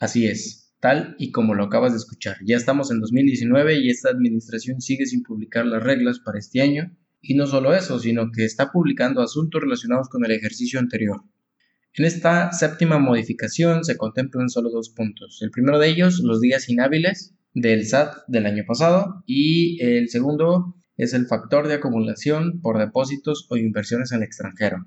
Así 0.00 0.26
es, 0.26 0.74
tal 0.80 1.14
y 1.16 1.30
como 1.30 1.54
lo 1.54 1.62
acabas 1.62 1.92
de 1.92 1.98
escuchar. 1.98 2.38
Ya 2.44 2.56
estamos 2.56 2.90
en 2.90 2.98
2019 2.98 3.78
y 3.78 3.88
esta 3.88 4.08
administración 4.08 4.80
sigue 4.80 5.06
sin 5.06 5.22
publicar 5.22 5.64
las 5.64 5.80
reglas 5.80 6.18
para 6.18 6.40
este 6.40 6.60
año. 6.60 6.90
Y 7.22 7.36
no 7.36 7.46
solo 7.46 7.72
eso, 7.72 8.00
sino 8.00 8.32
que 8.32 8.44
está 8.44 8.72
publicando 8.72 9.22
asuntos 9.22 9.62
relacionados 9.62 10.08
con 10.08 10.24
el 10.24 10.32
ejercicio 10.32 10.80
anterior. 10.80 11.22
En 11.92 12.04
esta 12.04 12.50
séptima 12.50 12.98
modificación 12.98 13.84
se 13.84 13.96
contemplan 13.96 14.48
solo 14.48 14.70
dos 14.70 14.88
puntos. 14.88 15.40
El 15.40 15.52
primero 15.52 15.78
de 15.78 15.88
ellos, 15.88 16.18
los 16.18 16.40
días 16.40 16.68
inhábiles 16.68 17.32
del 17.54 17.86
SAT 17.86 18.24
del 18.26 18.46
año 18.46 18.64
pasado 18.66 19.22
y 19.24 19.80
el 19.80 20.08
segundo 20.08 20.74
es 20.96 21.14
el 21.14 21.26
factor 21.26 21.68
de 21.68 21.74
acumulación 21.74 22.60
por 22.60 22.78
depósitos 22.78 23.46
o 23.50 23.56
inversiones 23.56 24.12
en 24.12 24.18
el 24.18 24.24
extranjero. 24.24 24.86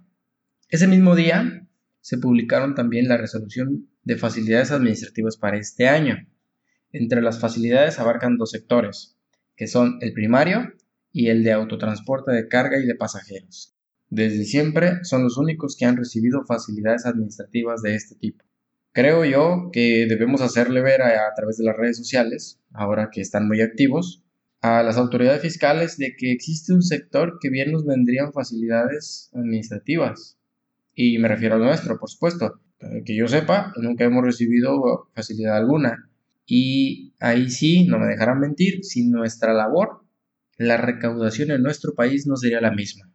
Ese 0.69 0.87
mismo 0.87 1.15
día 1.15 1.67
se 2.01 2.17
publicaron 2.17 2.75
también 2.75 3.07
la 3.07 3.17
resolución 3.17 3.89
de 4.03 4.17
facilidades 4.17 4.71
administrativas 4.71 5.37
para 5.37 5.57
este 5.57 5.87
año. 5.87 6.27
Entre 6.91 7.21
las 7.21 7.39
facilidades 7.39 7.99
abarcan 7.99 8.37
dos 8.37 8.51
sectores, 8.51 9.17
que 9.55 9.67
son 9.67 9.97
el 10.01 10.13
primario 10.13 10.73
y 11.11 11.27
el 11.27 11.43
de 11.43 11.51
autotransporte 11.51 12.31
de 12.31 12.47
carga 12.47 12.79
y 12.79 12.85
de 12.85 12.95
pasajeros. 12.95 13.75
Desde 14.09 14.45
siempre 14.45 15.03
son 15.03 15.23
los 15.23 15.37
únicos 15.37 15.75
que 15.77 15.85
han 15.85 15.97
recibido 15.97 16.45
facilidades 16.45 17.05
administrativas 17.05 17.81
de 17.81 17.95
este 17.95 18.15
tipo. 18.15 18.45
Creo 18.93 19.25
yo 19.25 19.69
que 19.73 20.05
debemos 20.07 20.41
hacerle 20.41 20.81
ver 20.81 21.01
a, 21.01 21.27
a 21.27 21.33
través 21.35 21.57
de 21.57 21.65
las 21.65 21.75
redes 21.75 21.97
sociales, 21.97 22.61
ahora 22.71 23.09
que 23.11 23.19
están 23.19 23.47
muy 23.47 23.61
activos, 23.61 24.23
a 24.61 24.83
las 24.83 24.97
autoridades 24.97 25.41
fiscales 25.41 25.97
de 25.97 26.15
que 26.17 26.31
existe 26.31 26.73
un 26.73 26.81
sector 26.81 27.37
que 27.39 27.49
bien 27.49 27.71
nos 27.71 27.85
vendrían 27.85 28.33
facilidades 28.33 29.29
administrativas. 29.33 30.37
Y 30.95 31.19
me 31.19 31.27
refiero 31.27 31.55
al 31.55 31.61
nuestro, 31.61 31.99
por 31.99 32.09
supuesto. 32.09 32.59
Que 33.05 33.15
yo 33.15 33.27
sepa, 33.27 33.73
nunca 33.77 34.05
hemos 34.05 34.23
recibido 34.23 35.09
facilidad 35.13 35.57
alguna. 35.57 36.09
Y 36.45 37.13
ahí 37.19 37.49
sí, 37.49 37.85
no 37.85 37.99
me 37.99 38.07
dejarán 38.07 38.39
mentir, 38.39 38.83
sin 38.83 39.11
nuestra 39.11 39.53
labor, 39.53 40.03
la 40.57 40.77
recaudación 40.77 41.51
en 41.51 41.61
nuestro 41.61 41.93
país 41.93 42.25
no 42.25 42.35
sería 42.35 42.61
la 42.61 42.71
misma. 42.71 43.11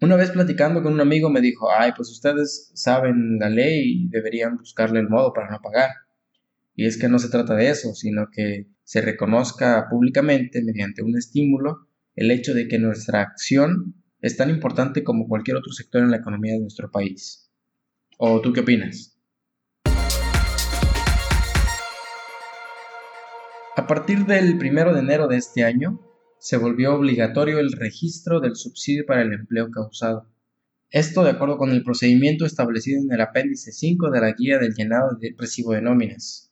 Una 0.00 0.14
vez 0.14 0.30
platicando 0.30 0.82
con 0.82 0.92
un 0.92 1.00
amigo 1.00 1.30
me 1.30 1.40
dijo, 1.40 1.70
ay, 1.72 1.92
pues 1.96 2.10
ustedes 2.10 2.70
saben 2.74 3.38
la 3.40 3.50
ley 3.50 4.04
y 4.04 4.08
deberían 4.08 4.56
buscarle 4.56 5.00
el 5.00 5.08
modo 5.08 5.32
para 5.32 5.50
no 5.50 5.60
pagar. 5.60 5.90
Y 6.76 6.86
es 6.86 6.96
que 6.96 7.08
no 7.08 7.18
se 7.18 7.28
trata 7.28 7.56
de 7.56 7.70
eso, 7.70 7.92
sino 7.94 8.28
que 8.30 8.68
se 8.88 9.02
reconozca 9.02 9.86
públicamente 9.90 10.64
mediante 10.64 11.02
un 11.02 11.14
estímulo 11.14 11.88
el 12.14 12.30
hecho 12.30 12.54
de 12.54 12.68
que 12.68 12.78
nuestra 12.78 13.20
acción 13.20 14.02
es 14.22 14.38
tan 14.38 14.48
importante 14.48 15.04
como 15.04 15.28
cualquier 15.28 15.58
otro 15.58 15.74
sector 15.74 16.02
en 16.02 16.10
la 16.10 16.16
economía 16.16 16.54
de 16.54 16.60
nuestro 16.60 16.90
país. 16.90 17.52
¿O 18.16 18.40
tú 18.40 18.54
qué 18.54 18.60
opinas? 18.60 19.20
A 23.76 23.86
partir 23.86 24.24
del 24.24 24.54
1 24.54 24.94
de 24.94 25.00
enero 25.00 25.28
de 25.28 25.36
este 25.36 25.64
año, 25.64 26.00
se 26.38 26.56
volvió 26.56 26.94
obligatorio 26.94 27.58
el 27.58 27.72
registro 27.72 28.40
del 28.40 28.56
subsidio 28.56 29.04
para 29.04 29.20
el 29.20 29.34
empleo 29.34 29.70
causado. 29.70 30.30
Esto 30.88 31.24
de 31.24 31.32
acuerdo 31.32 31.58
con 31.58 31.72
el 31.72 31.84
procedimiento 31.84 32.46
establecido 32.46 33.02
en 33.02 33.12
el 33.12 33.20
apéndice 33.20 33.70
5 33.70 34.10
de 34.10 34.20
la 34.22 34.32
guía 34.32 34.58
del 34.58 34.72
llenado 34.72 35.14
de 35.20 35.34
recibo 35.36 35.74
de 35.74 35.82
nóminas. 35.82 36.47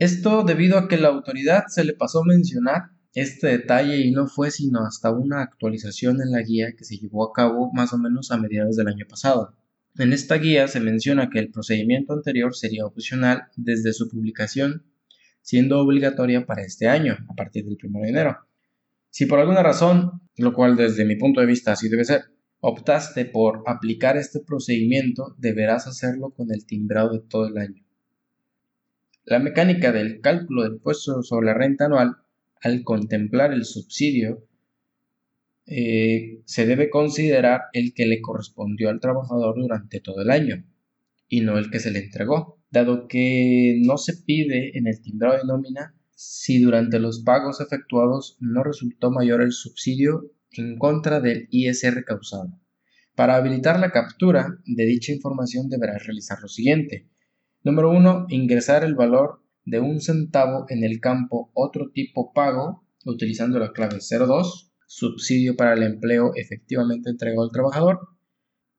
Esto 0.00 0.44
debido 0.44 0.78
a 0.78 0.88
que 0.88 0.96
la 0.96 1.08
autoridad 1.08 1.64
se 1.68 1.84
le 1.84 1.92
pasó 1.92 2.20
a 2.20 2.26
mencionar 2.26 2.84
este 3.12 3.48
detalle 3.48 3.98
y 3.98 4.12
no 4.12 4.28
fue 4.28 4.50
sino 4.50 4.86
hasta 4.86 5.10
una 5.10 5.42
actualización 5.42 6.22
en 6.22 6.30
la 6.30 6.40
guía 6.40 6.72
que 6.74 6.86
se 6.86 6.96
llevó 6.96 7.28
a 7.28 7.34
cabo 7.34 7.70
más 7.74 7.92
o 7.92 7.98
menos 7.98 8.30
a 8.30 8.38
mediados 8.38 8.76
del 8.76 8.88
año 8.88 9.04
pasado. 9.06 9.54
En 9.98 10.14
esta 10.14 10.36
guía 10.36 10.68
se 10.68 10.80
menciona 10.80 11.28
que 11.28 11.38
el 11.38 11.50
procedimiento 11.50 12.14
anterior 12.14 12.56
sería 12.56 12.86
opcional 12.86 13.48
desde 13.56 13.92
su 13.92 14.08
publicación, 14.08 14.86
siendo 15.42 15.78
obligatoria 15.78 16.46
para 16.46 16.62
este 16.62 16.88
año, 16.88 17.18
a 17.28 17.34
partir 17.34 17.66
del 17.66 17.76
1 17.82 18.00
de 18.00 18.08
enero. 18.08 18.38
Si 19.10 19.26
por 19.26 19.38
alguna 19.38 19.62
razón, 19.62 20.22
lo 20.38 20.54
cual 20.54 20.76
desde 20.76 21.04
mi 21.04 21.16
punto 21.16 21.42
de 21.42 21.46
vista 21.46 21.72
así 21.72 21.90
debe 21.90 22.06
ser, 22.06 22.22
optaste 22.60 23.26
por 23.26 23.64
aplicar 23.66 24.16
este 24.16 24.40
procedimiento, 24.40 25.34
deberás 25.36 25.86
hacerlo 25.86 26.30
con 26.30 26.50
el 26.54 26.64
timbrado 26.64 27.12
de 27.12 27.20
todo 27.20 27.48
el 27.48 27.58
año. 27.58 27.84
La 29.30 29.38
mecánica 29.38 29.92
del 29.92 30.20
cálculo 30.20 30.64
del 30.64 30.72
impuesto 30.72 31.22
sobre 31.22 31.46
la 31.46 31.54
renta 31.54 31.84
anual, 31.84 32.16
al 32.62 32.82
contemplar 32.82 33.52
el 33.52 33.64
subsidio, 33.64 34.44
eh, 35.66 36.42
se 36.46 36.66
debe 36.66 36.90
considerar 36.90 37.60
el 37.72 37.94
que 37.94 38.06
le 38.06 38.20
correspondió 38.20 38.90
al 38.90 38.98
trabajador 38.98 39.54
durante 39.54 40.00
todo 40.00 40.22
el 40.22 40.32
año 40.32 40.64
y 41.28 41.42
no 41.42 41.58
el 41.58 41.70
que 41.70 41.78
se 41.78 41.92
le 41.92 42.00
entregó, 42.00 42.58
dado 42.72 43.06
que 43.06 43.80
no 43.84 43.98
se 43.98 44.16
pide 44.16 44.76
en 44.76 44.88
el 44.88 45.00
timbrado 45.00 45.38
de 45.38 45.44
nómina 45.44 45.94
si 46.16 46.60
durante 46.60 46.98
los 46.98 47.20
pagos 47.20 47.60
efectuados 47.60 48.36
no 48.40 48.64
resultó 48.64 49.12
mayor 49.12 49.42
el 49.42 49.52
subsidio 49.52 50.32
en 50.50 50.76
contra 50.76 51.20
del 51.20 51.46
ISR 51.52 52.02
causado. 52.04 52.58
Para 53.14 53.36
habilitar 53.36 53.78
la 53.78 53.92
captura 53.92 54.58
de 54.66 54.86
dicha 54.86 55.12
información 55.12 55.68
deberás 55.68 56.04
realizar 56.04 56.40
lo 56.42 56.48
siguiente. 56.48 57.06
Número 57.62 57.90
1. 57.90 58.26
Ingresar 58.30 58.84
el 58.84 58.94
valor 58.94 59.42
de 59.66 59.80
un 59.80 60.00
centavo 60.00 60.64
en 60.70 60.82
el 60.82 60.98
campo 60.98 61.50
otro 61.52 61.90
tipo 61.90 62.32
pago 62.32 62.86
utilizando 63.04 63.58
la 63.58 63.72
clave 63.72 63.98
02, 64.00 64.72
subsidio 64.86 65.56
para 65.56 65.74
el 65.74 65.82
empleo 65.82 66.32
efectivamente 66.36 67.10
entregado 67.10 67.42
al 67.42 67.52
trabajador. 67.52 68.00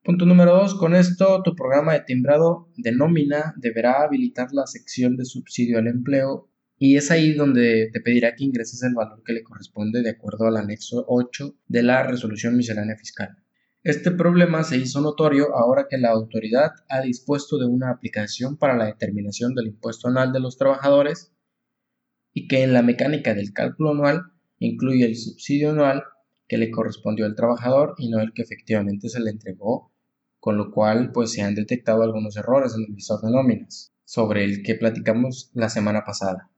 Punto 0.03 0.25
número 0.25 0.55
2. 0.55 0.73
Con 0.79 0.95
esto 0.95 1.43
tu 1.43 1.55
programa 1.55 1.93
de 1.93 2.01
timbrado 2.01 2.69
de 2.75 2.91
nómina 2.91 3.53
deberá 3.57 4.01
habilitar 4.01 4.47
la 4.51 4.65
sección 4.65 5.15
de 5.15 5.25
subsidio 5.25 5.77
al 5.77 5.85
empleo 5.85 6.49
y 6.79 6.97
es 6.97 7.11
ahí 7.11 7.33
donde 7.33 7.91
te 7.93 8.01
pedirá 8.01 8.33
que 8.33 8.45
ingreses 8.45 8.81
el 8.81 8.95
valor 8.95 9.21
que 9.23 9.33
le 9.33 9.43
corresponde 9.43 10.01
de 10.01 10.09
acuerdo 10.09 10.47
al 10.47 10.57
anexo 10.57 11.05
8 11.07 11.55
de 11.67 11.83
la 11.83 12.01
resolución 12.01 12.57
miscelánea 12.57 12.97
fiscal. 12.97 13.37
Este 13.83 14.11
problema 14.11 14.63
se 14.63 14.77
hizo 14.77 15.01
notorio 15.01 15.55
ahora 15.55 15.87
que 15.89 15.97
la 15.97 16.11
autoridad 16.11 16.69
ha 16.87 17.01
dispuesto 17.01 17.57
de 17.57 17.65
una 17.65 17.89
aplicación 17.89 18.55
para 18.55 18.77
la 18.77 18.85
determinación 18.85 19.55
del 19.55 19.67
impuesto 19.67 20.07
anual 20.07 20.31
de 20.31 20.39
los 20.39 20.55
trabajadores 20.55 21.33
y 22.31 22.47
que 22.47 22.61
en 22.61 22.73
la 22.73 22.83
mecánica 22.83 23.33
del 23.33 23.53
cálculo 23.53 23.89
anual 23.89 24.21
incluye 24.59 25.05
el 25.05 25.15
subsidio 25.15 25.71
anual 25.71 26.03
que 26.47 26.59
le 26.59 26.69
correspondió 26.69 27.25
al 27.25 27.33
trabajador 27.33 27.95
y 27.97 28.09
no 28.09 28.19
el 28.19 28.33
que 28.33 28.43
efectivamente 28.43 29.09
se 29.09 29.19
le 29.19 29.31
entregó, 29.31 29.91
con 30.39 30.57
lo 30.57 30.69
cual 30.69 31.11
pues 31.11 31.31
se 31.31 31.41
han 31.41 31.55
detectado 31.55 32.03
algunos 32.03 32.37
errores 32.37 32.75
en 32.75 32.83
el 32.83 32.93
visor 32.93 33.19
de 33.21 33.31
nóminas, 33.31 33.95
sobre 34.05 34.43
el 34.43 34.61
que 34.61 34.75
platicamos 34.75 35.49
la 35.55 35.69
semana 35.69 36.03
pasada. 36.05 36.50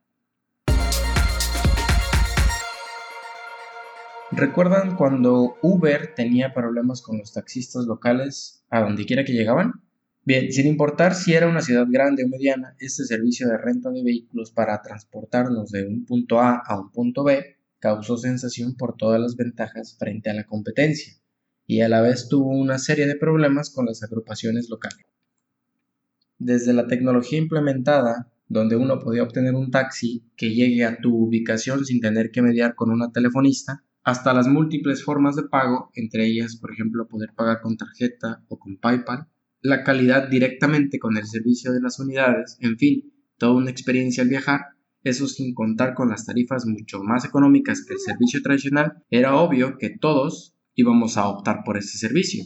¿Recuerdan 4.35 4.95
cuando 4.95 5.57
Uber 5.61 6.15
tenía 6.15 6.53
problemas 6.53 7.03
con 7.03 7.19
los 7.19 7.33
taxistas 7.33 7.85
locales 7.85 8.63
a 8.69 8.81
donde 8.81 9.05
quiera 9.05 9.23
que 9.23 9.33
llegaban? 9.33 9.83
Bien, 10.25 10.51
sin 10.51 10.65
importar 10.65 11.13
si 11.13 11.33
era 11.33 11.47
una 11.47 11.61
ciudad 11.61 11.85
grande 11.87 12.23
o 12.23 12.27
mediana, 12.27 12.75
este 12.79 13.05
servicio 13.05 13.47
de 13.47 13.57
renta 13.59 13.91
de 13.91 14.03
vehículos 14.03 14.51
para 14.51 14.81
transportarnos 14.81 15.69
de 15.69 15.85
un 15.85 16.05
punto 16.05 16.39
A 16.39 16.63
a 16.65 16.79
un 16.79 16.91
punto 16.91 17.23
B 17.23 17.57
causó 17.77 18.17
sensación 18.17 18.75
por 18.75 18.97
todas 18.97 19.21
las 19.21 19.35
ventajas 19.35 19.97
frente 19.99 20.31
a 20.31 20.33
la 20.33 20.45
competencia 20.45 21.13
y 21.67 21.81
a 21.81 21.89
la 21.89 22.01
vez 22.01 22.27
tuvo 22.27 22.49
una 22.49 22.79
serie 22.79 23.05
de 23.05 23.15
problemas 23.15 23.69
con 23.69 23.85
las 23.85 24.01
agrupaciones 24.01 24.67
locales. 24.67 25.05
Desde 26.39 26.73
la 26.73 26.87
tecnología 26.87 27.37
implementada, 27.37 28.31
donde 28.47 28.77
uno 28.77 28.99
podía 28.99 29.23
obtener 29.23 29.53
un 29.53 29.69
taxi 29.69 30.23
que 30.35 30.55
llegue 30.55 30.85
a 30.85 30.97
tu 30.99 31.15
ubicación 31.15 31.85
sin 31.85 32.01
tener 32.01 32.31
que 32.31 32.41
mediar 32.41 32.73
con 32.73 32.89
una 32.89 33.11
telefonista, 33.11 33.83
hasta 34.03 34.33
las 34.33 34.47
múltiples 34.47 35.03
formas 35.03 35.35
de 35.35 35.43
pago, 35.43 35.89
entre 35.93 36.25
ellas, 36.25 36.57
por 36.57 36.71
ejemplo, 36.71 37.07
poder 37.07 37.33
pagar 37.35 37.61
con 37.61 37.77
tarjeta 37.77 38.43
o 38.49 38.59
con 38.59 38.77
PayPal, 38.77 39.27
la 39.61 39.83
calidad 39.83 40.27
directamente 40.27 40.99
con 40.99 41.17
el 41.17 41.25
servicio 41.25 41.71
de 41.71 41.81
las 41.81 41.99
unidades, 41.99 42.57
en 42.59 42.77
fin, 42.77 43.13
toda 43.37 43.53
una 43.53 43.71
experiencia 43.71 44.23
al 44.23 44.29
viajar, 44.29 44.61
eso 45.03 45.27
sin 45.27 45.53
contar 45.53 45.93
con 45.93 46.09
las 46.09 46.25
tarifas 46.25 46.65
mucho 46.65 47.01
más 47.01 47.25
económicas 47.25 47.85
que 47.85 47.93
el 47.93 47.99
servicio 47.99 48.41
tradicional, 48.41 49.03
era 49.09 49.35
obvio 49.35 49.77
que 49.77 49.89
todos 49.89 50.53
íbamos 50.75 51.17
a 51.17 51.27
optar 51.27 51.63
por 51.63 51.77
ese 51.77 51.97
servicio. 51.97 52.43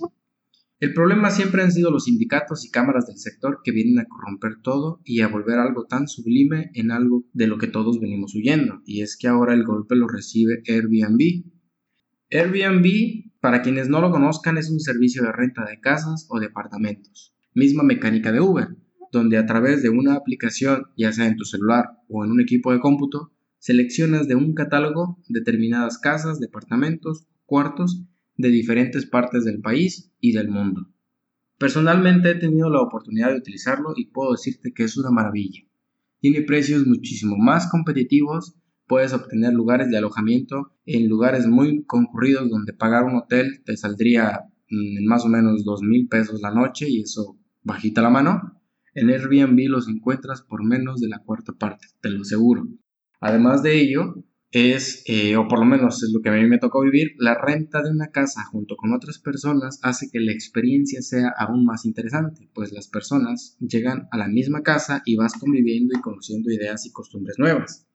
El 0.79 0.93
problema 0.93 1.31
siempre 1.31 1.63
han 1.63 1.71
sido 1.71 1.89
los 1.89 2.03
sindicatos 2.03 2.63
y 2.63 2.69
cámaras 2.69 3.07
del 3.07 3.17
sector 3.17 3.61
que 3.63 3.71
vienen 3.71 3.97
a 3.97 4.05
corromper 4.05 4.61
todo 4.61 5.01
y 5.03 5.21
a 5.21 5.27
volver 5.27 5.57
algo 5.57 5.85
tan 5.85 6.07
sublime 6.07 6.69
en 6.75 6.91
algo 6.91 7.25
de 7.33 7.47
lo 7.47 7.57
que 7.57 7.65
todos 7.65 7.99
venimos 7.99 8.35
huyendo, 8.35 8.83
y 8.85 9.01
es 9.01 9.17
que 9.17 9.27
ahora 9.27 9.55
el 9.55 9.63
golpe 9.63 9.95
lo 9.95 10.07
recibe 10.07 10.61
Airbnb. 10.67 11.45
Airbnb, 12.29 13.31
para 13.41 13.63
quienes 13.63 13.89
no 13.89 14.01
lo 14.01 14.11
conozcan, 14.11 14.59
es 14.59 14.69
un 14.69 14.79
servicio 14.79 15.23
de 15.23 15.31
renta 15.31 15.65
de 15.65 15.79
casas 15.79 16.27
o 16.29 16.39
departamentos, 16.39 17.33
misma 17.55 17.81
mecánica 17.81 18.31
de 18.31 18.41
Uber, 18.41 18.67
donde 19.11 19.39
a 19.39 19.47
través 19.47 19.81
de 19.81 19.89
una 19.89 20.13
aplicación, 20.13 20.83
ya 20.95 21.11
sea 21.11 21.25
en 21.25 21.37
tu 21.37 21.45
celular 21.45 21.85
o 22.07 22.23
en 22.23 22.29
un 22.29 22.39
equipo 22.39 22.71
de 22.71 22.79
cómputo, 22.79 23.33
seleccionas 23.57 24.27
de 24.27 24.35
un 24.35 24.53
catálogo 24.53 25.17
determinadas 25.27 25.97
casas, 25.97 26.39
departamentos, 26.39 27.25
cuartos 27.47 28.03
de 28.37 28.49
diferentes 28.49 29.05
partes 29.05 29.45
del 29.45 29.61
país 29.61 30.11
y 30.19 30.31
del 30.31 30.49
mundo. 30.49 30.87
Personalmente 31.57 32.31
he 32.31 32.35
tenido 32.35 32.69
la 32.69 32.81
oportunidad 32.81 33.31
de 33.31 33.39
utilizarlo 33.39 33.93
y 33.95 34.11
puedo 34.11 34.31
decirte 34.31 34.73
que 34.73 34.83
es 34.83 34.95
una 34.97 35.09
maravilla. 35.09 35.61
Tiene 36.19 36.41
precios 36.43 36.85
muchísimo 36.85 37.35
más 37.35 37.69
competitivos, 37.69 38.55
puedes 38.87 39.13
obtener 39.13 39.53
lugares 39.53 39.89
de 39.89 39.97
alojamiento 39.97 40.73
en 40.85 41.09
lugares 41.09 41.47
muy 41.47 41.83
concurridos 41.85 42.49
donde 42.49 42.73
pagar 42.73 43.05
un 43.05 43.15
hotel 43.15 43.63
te 43.65 43.75
saldría 43.75 44.41
mm, 44.69 44.97
en 44.99 45.05
más 45.05 45.25
o 45.25 45.29
menos 45.29 45.63
dos 45.65 45.81
mil 45.81 46.07
pesos 46.07 46.41
la 46.41 46.51
noche 46.51 46.87
y 46.89 47.01
eso 47.01 47.37
bajita 47.63 48.01
la 48.01 48.09
mano. 48.09 48.61
En 48.93 49.09
Airbnb 49.09 49.67
los 49.67 49.87
encuentras 49.87 50.41
por 50.41 50.63
menos 50.63 51.01
de 51.01 51.09
la 51.09 51.19
cuarta 51.19 51.53
parte, 51.53 51.87
te 52.01 52.09
lo 52.09 52.21
aseguro. 52.21 52.67
Además 53.19 53.61
de 53.63 53.79
ello, 53.79 54.23
es, 54.51 55.03
eh, 55.07 55.35
o 55.35 55.47
por 55.47 55.59
lo 55.59 55.65
menos 55.65 56.01
es 56.03 56.11
lo 56.13 56.21
que 56.21 56.29
a 56.29 56.33
mí 56.33 56.47
me 56.47 56.57
tocó 56.57 56.81
vivir, 56.81 57.11
la 57.17 57.35
renta 57.35 57.81
de 57.81 57.91
una 57.91 58.07
casa 58.07 58.45
junto 58.45 58.75
con 58.77 58.93
otras 58.93 59.19
personas 59.19 59.79
hace 59.83 60.09
que 60.09 60.19
la 60.19 60.31
experiencia 60.31 61.01
sea 61.01 61.33
aún 61.37 61.65
más 61.65 61.85
interesante, 61.85 62.49
pues 62.53 62.71
las 62.71 62.87
personas 62.87 63.57
llegan 63.59 64.07
a 64.11 64.17
la 64.17 64.27
misma 64.27 64.63
casa 64.63 65.01
y 65.05 65.17
vas 65.17 65.33
conviviendo 65.33 65.97
y 65.97 66.01
conociendo 66.01 66.51
ideas 66.51 66.85
y 66.85 66.91
costumbres 66.91 67.37
nuevas. 67.37 67.87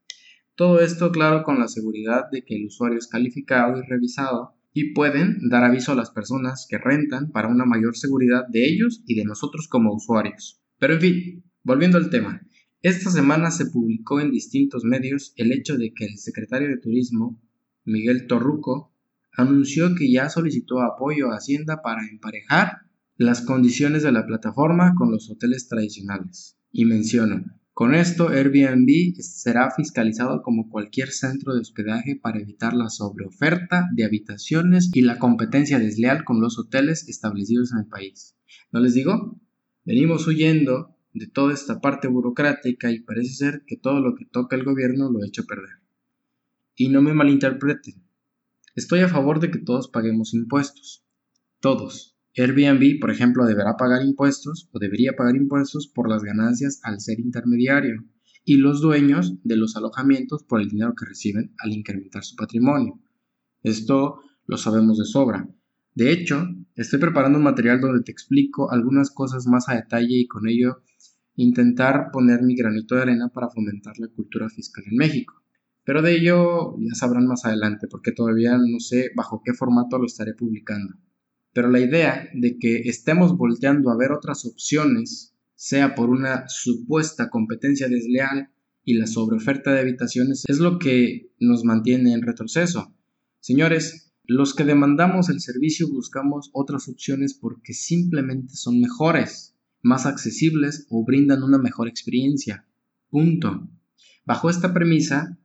Todo 0.54 0.80
esto, 0.80 1.10
claro, 1.10 1.44
con 1.44 1.58
la 1.58 1.68
seguridad 1.68 2.24
de 2.30 2.44
que 2.44 2.56
el 2.56 2.66
usuario 2.66 2.98
es 2.98 3.08
calificado 3.08 3.78
y 3.78 3.86
revisado 3.88 4.54
y 4.74 4.92
pueden 4.92 5.48
dar 5.48 5.64
aviso 5.64 5.92
a 5.92 5.96
las 5.96 6.10
personas 6.10 6.66
que 6.68 6.78
rentan 6.78 7.30
para 7.30 7.48
una 7.48 7.64
mayor 7.64 7.96
seguridad 7.96 8.42
de 8.48 8.66
ellos 8.66 9.02
y 9.06 9.14
de 9.14 9.24
nosotros 9.24 9.68
como 9.68 9.94
usuarios. 9.94 10.62
Pero 10.78 10.94
en 10.94 11.00
fin, 11.00 11.44
volviendo 11.62 11.96
al 11.96 12.10
tema, 12.10 12.42
esta 12.82 13.10
semana 13.10 13.50
se 13.52 13.66
publicó 13.66 14.20
en 14.20 14.32
distintos 14.32 14.84
medios 14.84 15.32
el 15.36 15.52
hecho 15.52 15.78
de 15.78 15.94
que 15.94 16.04
el 16.04 16.18
secretario 16.18 16.68
de 16.68 16.78
Turismo, 16.78 17.40
Miguel 17.84 18.26
Torruco, 18.26 18.92
anunció 19.36 19.94
que 19.94 20.10
ya 20.10 20.28
solicitó 20.28 20.80
apoyo 20.82 21.30
a 21.30 21.36
Hacienda 21.36 21.80
para 21.80 22.06
emparejar 22.06 22.78
las 23.16 23.42
condiciones 23.42 24.02
de 24.02 24.10
la 24.10 24.26
plataforma 24.26 24.94
con 24.96 25.12
los 25.12 25.30
hoteles 25.30 25.68
tradicionales. 25.68 26.58
Y 26.72 26.84
menciono, 26.84 27.44
con 27.72 27.94
esto 27.94 28.28
Airbnb 28.28 29.14
será 29.20 29.70
fiscalizado 29.70 30.42
como 30.42 30.68
cualquier 30.68 31.10
centro 31.10 31.54
de 31.54 31.60
hospedaje 31.60 32.16
para 32.16 32.40
evitar 32.40 32.74
la 32.74 32.88
sobreoferta 32.88 33.88
de 33.94 34.04
habitaciones 34.04 34.90
y 34.92 35.02
la 35.02 35.18
competencia 35.18 35.78
desleal 35.78 36.24
con 36.24 36.40
los 36.40 36.58
hoteles 36.58 37.08
establecidos 37.08 37.72
en 37.72 37.78
el 37.78 37.86
país. 37.86 38.36
¿No 38.72 38.80
les 38.80 38.94
digo? 38.94 39.40
Venimos 39.84 40.26
huyendo 40.26 40.96
de 41.12 41.26
toda 41.26 41.54
esta 41.54 41.80
parte 41.80 42.08
burocrática 42.08 42.90
y 42.90 43.00
parece 43.00 43.34
ser 43.34 43.64
que 43.66 43.76
todo 43.76 44.00
lo 44.00 44.14
que 44.14 44.24
toca 44.24 44.56
el 44.56 44.64
gobierno 44.64 45.10
lo 45.10 45.24
echa 45.24 45.42
a 45.42 45.46
perder. 45.46 45.80
Y 46.74 46.88
no 46.88 47.02
me 47.02 47.12
malinterpreten. 47.12 48.02
Estoy 48.74 49.00
a 49.00 49.08
favor 49.08 49.40
de 49.40 49.50
que 49.50 49.58
todos 49.58 49.88
paguemos 49.88 50.32
impuestos. 50.32 51.04
Todos. 51.60 52.16
Airbnb, 52.34 52.98
por 52.98 53.10
ejemplo, 53.10 53.44
deberá 53.44 53.76
pagar 53.76 54.02
impuestos 54.02 54.70
o 54.72 54.78
debería 54.78 55.12
pagar 55.12 55.36
impuestos 55.36 55.86
por 55.86 56.08
las 56.08 56.22
ganancias 56.22 56.80
al 56.82 57.00
ser 57.00 57.20
intermediario 57.20 58.04
y 58.44 58.56
los 58.56 58.80
dueños 58.80 59.34
de 59.44 59.56
los 59.56 59.76
alojamientos 59.76 60.42
por 60.44 60.60
el 60.60 60.68
dinero 60.68 60.94
que 60.98 61.06
reciben 61.06 61.54
al 61.58 61.72
incrementar 61.72 62.24
su 62.24 62.34
patrimonio. 62.36 62.98
Esto 63.62 64.20
lo 64.46 64.56
sabemos 64.56 64.98
de 64.98 65.04
sobra. 65.04 65.46
De 65.94 66.10
hecho, 66.10 66.48
estoy 66.76 66.98
preparando 66.98 67.38
un 67.38 67.44
material 67.44 67.80
donde 67.80 68.02
te 68.02 68.12
explico 68.12 68.70
algunas 68.70 69.10
cosas 69.10 69.46
más 69.46 69.68
a 69.68 69.74
detalle 69.74 70.16
y 70.16 70.26
con 70.26 70.48
ello 70.48 70.82
intentar 71.36 72.10
poner 72.12 72.42
mi 72.42 72.54
granito 72.54 72.94
de 72.94 73.02
arena 73.02 73.28
para 73.28 73.48
fomentar 73.48 73.98
la 73.98 74.08
cultura 74.08 74.48
fiscal 74.48 74.84
en 74.86 74.96
México. 74.96 75.34
Pero 75.84 76.02
de 76.02 76.14
ello 76.14 76.76
ya 76.78 76.94
sabrán 76.94 77.26
más 77.26 77.44
adelante 77.44 77.88
porque 77.88 78.12
todavía 78.12 78.56
no 78.56 78.78
sé 78.78 79.10
bajo 79.16 79.42
qué 79.44 79.52
formato 79.52 79.98
lo 79.98 80.06
estaré 80.06 80.34
publicando. 80.34 80.94
Pero 81.52 81.68
la 81.70 81.80
idea 81.80 82.28
de 82.34 82.58
que 82.58 82.82
estemos 82.84 83.36
volteando 83.36 83.90
a 83.90 83.96
ver 83.96 84.12
otras 84.12 84.44
opciones, 84.46 85.34
sea 85.54 85.94
por 85.94 86.10
una 86.10 86.48
supuesta 86.48 87.30
competencia 87.30 87.88
desleal 87.88 88.50
y 88.84 88.94
la 88.94 89.06
sobreoferta 89.06 89.72
de 89.72 89.80
habitaciones, 89.80 90.44
es 90.48 90.58
lo 90.58 90.78
que 90.78 91.30
nos 91.38 91.64
mantiene 91.64 92.14
en 92.14 92.22
retroceso. 92.22 92.94
Señores, 93.40 94.11
los 94.24 94.54
que 94.54 94.64
demandamos 94.64 95.28
el 95.28 95.40
servicio 95.40 95.88
buscamos 95.88 96.50
otras 96.52 96.88
opciones 96.88 97.34
porque 97.34 97.72
simplemente 97.72 98.54
son 98.54 98.80
mejores, 98.80 99.56
más 99.82 100.06
accesibles 100.06 100.86
o 100.90 101.04
brindan 101.04 101.42
una 101.42 101.58
mejor 101.58 101.88
experiencia. 101.88 102.66
Punto. 103.10 103.68
Bajo 104.24 104.48
esta 104.48 104.72
premisa, 104.72 105.38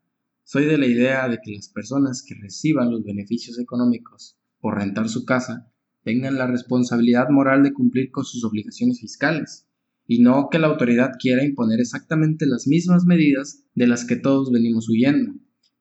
soy 0.44 0.66
de 0.66 0.78
la 0.78 0.86
idea 0.86 1.28
de 1.28 1.40
que 1.44 1.52
las 1.52 1.70
personas 1.70 2.24
que 2.24 2.36
reciban 2.36 2.92
los 2.92 3.04
beneficios 3.04 3.58
económicos 3.60 4.38
por 4.60 4.76
rentar 4.76 5.10
su 5.10 5.26
casa 5.26 5.72
tengan 6.04 6.36
la 6.36 6.48
responsabilidad 6.48 7.30
moral 7.30 7.64
de 7.64 7.74
cumplir 7.74 8.12
con 8.12 8.24
sus 8.24 8.46
obligaciones 8.46 9.02
fiscales, 9.02 9.68
y 10.06 10.22
no 10.22 10.48
que 10.50 10.60
la 10.60 10.68
autoridad 10.68 11.12
quiera 11.20 11.44
imponer 11.44 11.82
exactamente 11.82 12.46
las 12.46 12.66
mismas 12.66 13.06
medidas 13.06 13.64
de 13.76 13.88
las 13.88 14.06
que 14.06 14.16
todos 14.16 14.52
venimos 14.52 14.88
huyendo, 14.88 15.34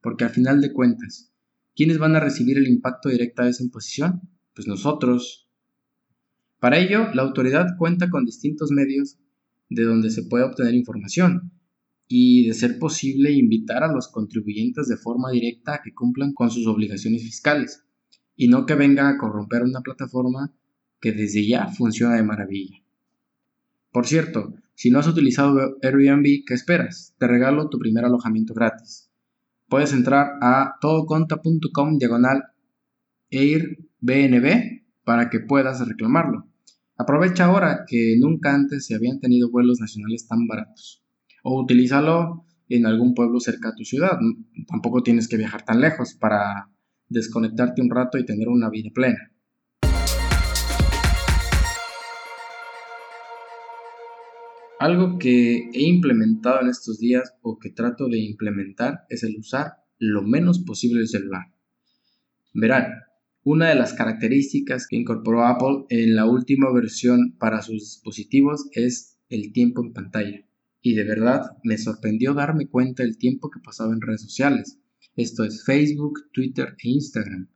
porque 0.02 0.24
al 0.24 0.30
final 0.30 0.60
de 0.60 0.72
cuentas, 0.72 1.32
¿quiénes 1.76 1.98
van 1.98 2.16
a 2.16 2.20
recibir 2.20 2.58
el 2.58 2.66
impacto 2.66 3.08
directo 3.08 3.42
de 3.42 3.50
esa 3.50 3.62
imposición? 3.62 4.22
Pues 4.54 4.66
nosotros. 4.66 5.48
Para 6.58 6.78
ello, 6.78 7.12
la 7.14 7.22
autoridad 7.22 7.76
cuenta 7.78 8.10
con 8.10 8.24
distintos 8.24 8.72
medios 8.72 9.18
de 9.68 9.84
donde 9.84 10.10
se 10.10 10.22
puede 10.22 10.44
obtener 10.44 10.74
información, 10.74 11.52
y 12.08 12.46
de 12.46 12.54
ser 12.54 12.78
posible 12.78 13.32
invitar 13.32 13.82
a 13.82 13.92
los 13.92 14.08
contribuyentes 14.08 14.88
de 14.88 14.96
forma 14.96 15.30
directa 15.30 15.74
a 15.74 15.82
que 15.82 15.94
cumplan 15.94 16.32
con 16.32 16.50
sus 16.50 16.66
obligaciones 16.66 17.22
fiscales 17.22 17.84
y 18.36 18.48
no 18.48 18.66
que 18.66 18.74
venga 18.74 19.08
a 19.08 19.18
corromper 19.18 19.62
una 19.62 19.80
plataforma 19.80 20.54
que 21.00 21.12
desde 21.12 21.46
ya 21.46 21.68
funciona 21.68 22.14
de 22.14 22.22
maravilla. 22.22 22.82
Por 23.90 24.06
cierto, 24.06 24.54
si 24.74 24.90
no 24.90 24.98
has 24.98 25.08
utilizado 25.08 25.78
Airbnb, 25.82 26.44
¿qué 26.46 26.54
esperas? 26.54 27.14
Te 27.18 27.26
regalo 27.26 27.70
tu 27.70 27.78
primer 27.78 28.04
alojamiento 28.04 28.54
gratis. 28.54 29.05
Puedes 29.68 29.92
entrar 29.92 30.38
a 30.40 30.76
todoconta.com 30.80 31.98
diagonal 31.98 32.44
Airbnb 33.32 34.82
para 35.04 35.28
que 35.28 35.40
puedas 35.40 35.86
reclamarlo. 35.86 36.46
Aprovecha 36.96 37.46
ahora 37.46 37.84
que 37.86 38.16
nunca 38.18 38.54
antes 38.54 38.86
se 38.86 38.94
habían 38.94 39.18
tenido 39.18 39.50
vuelos 39.50 39.80
nacionales 39.80 40.26
tan 40.28 40.46
baratos. 40.46 41.02
O 41.42 41.60
utilízalo 41.60 42.46
en 42.68 42.86
algún 42.86 43.14
pueblo 43.14 43.40
cerca 43.40 43.70
a 43.70 43.74
tu 43.74 43.84
ciudad. 43.84 44.18
Tampoco 44.68 45.02
tienes 45.02 45.28
que 45.28 45.36
viajar 45.36 45.64
tan 45.64 45.80
lejos 45.80 46.14
para 46.14 46.70
desconectarte 47.08 47.82
un 47.82 47.90
rato 47.90 48.18
y 48.18 48.24
tener 48.24 48.48
una 48.48 48.70
vida 48.70 48.90
plena. 48.94 49.32
Algo 54.78 55.18
que 55.18 55.70
he 55.72 55.82
implementado 55.82 56.60
en 56.60 56.68
estos 56.68 56.98
días 56.98 57.34
o 57.42 57.58
que 57.58 57.70
trato 57.70 58.08
de 58.08 58.18
implementar 58.18 59.06
es 59.08 59.22
el 59.22 59.36
usar 59.36 59.84
lo 59.98 60.22
menos 60.22 60.58
posible 60.58 61.00
el 61.00 61.08
celular. 61.08 61.46
Verán, 62.52 62.86
una 63.42 63.68
de 63.68 63.74
las 63.74 63.94
características 63.94 64.86
que 64.86 64.96
incorporó 64.96 65.46
Apple 65.46 65.86
en 65.88 66.16
la 66.16 66.26
última 66.26 66.72
versión 66.72 67.36
para 67.38 67.62
sus 67.62 67.80
dispositivos 67.80 68.68
es 68.72 69.18
el 69.28 69.52
tiempo 69.52 69.82
en 69.82 69.92
pantalla. 69.92 70.44
Y 70.82 70.94
de 70.94 71.04
verdad 71.04 71.56
me 71.64 71.78
sorprendió 71.78 72.34
darme 72.34 72.68
cuenta 72.68 73.02
del 73.02 73.18
tiempo 73.18 73.50
que 73.50 73.60
pasaba 73.60 73.92
en 73.92 74.00
redes 74.00 74.22
sociales 74.22 74.78
esto 75.16 75.44
es 75.44 75.64
Facebook, 75.64 76.30
Twitter 76.30 76.76
e 76.84 76.90
Instagram, 76.90 77.48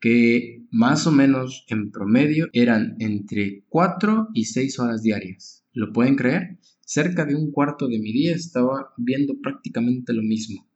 que 0.00 0.64
más 0.70 1.08
o 1.08 1.10
menos 1.10 1.64
en 1.68 1.90
promedio 1.90 2.48
eran 2.52 2.94
entre 3.00 3.64
4 3.68 4.28
y 4.34 4.44
6 4.44 4.78
horas 4.78 5.02
diarias. 5.02 5.65
¿Lo 5.76 5.92
pueden 5.92 6.16
creer? 6.16 6.58
Cerca 6.86 7.26
de 7.26 7.34
un 7.34 7.52
cuarto 7.52 7.86
de 7.86 7.98
mi 7.98 8.10
día 8.10 8.34
estaba 8.34 8.94
viendo 8.96 9.34
prácticamente 9.42 10.14
lo 10.14 10.22
mismo. 10.22 10.66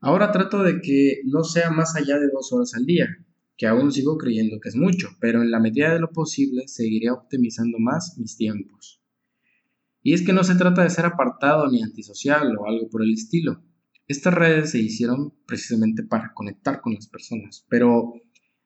Ahora 0.00 0.32
trato 0.32 0.62
de 0.62 0.80
que 0.80 1.20
no 1.26 1.44
sea 1.44 1.70
más 1.70 1.94
allá 1.94 2.18
de 2.18 2.28
2 2.32 2.52
horas 2.54 2.72
al 2.72 2.86
día, 2.86 3.06
que 3.54 3.66
aún 3.66 3.92
sigo 3.92 4.16
creyendo 4.16 4.60
que 4.60 4.70
es 4.70 4.76
mucho, 4.76 5.08
pero 5.20 5.42
en 5.42 5.50
la 5.50 5.60
medida 5.60 5.92
de 5.92 6.00
lo 6.00 6.10
posible 6.10 6.68
seguiré 6.68 7.10
optimizando 7.10 7.78
más 7.78 8.16
mis 8.16 8.34
tiempos. 8.38 9.02
Y 10.02 10.14
es 10.14 10.22
que 10.22 10.32
no 10.32 10.42
se 10.42 10.54
trata 10.54 10.82
de 10.82 10.88
ser 10.88 11.04
apartado 11.04 11.70
ni 11.70 11.82
antisocial 11.82 12.56
o 12.56 12.66
algo 12.66 12.88
por 12.88 13.02
el 13.02 13.12
estilo. 13.12 13.62
Estas 14.08 14.32
redes 14.32 14.70
se 14.70 14.78
hicieron 14.78 15.34
precisamente 15.44 16.02
para 16.02 16.32
conectar 16.32 16.80
con 16.80 16.94
las 16.94 17.08
personas, 17.08 17.66
pero 17.68 18.14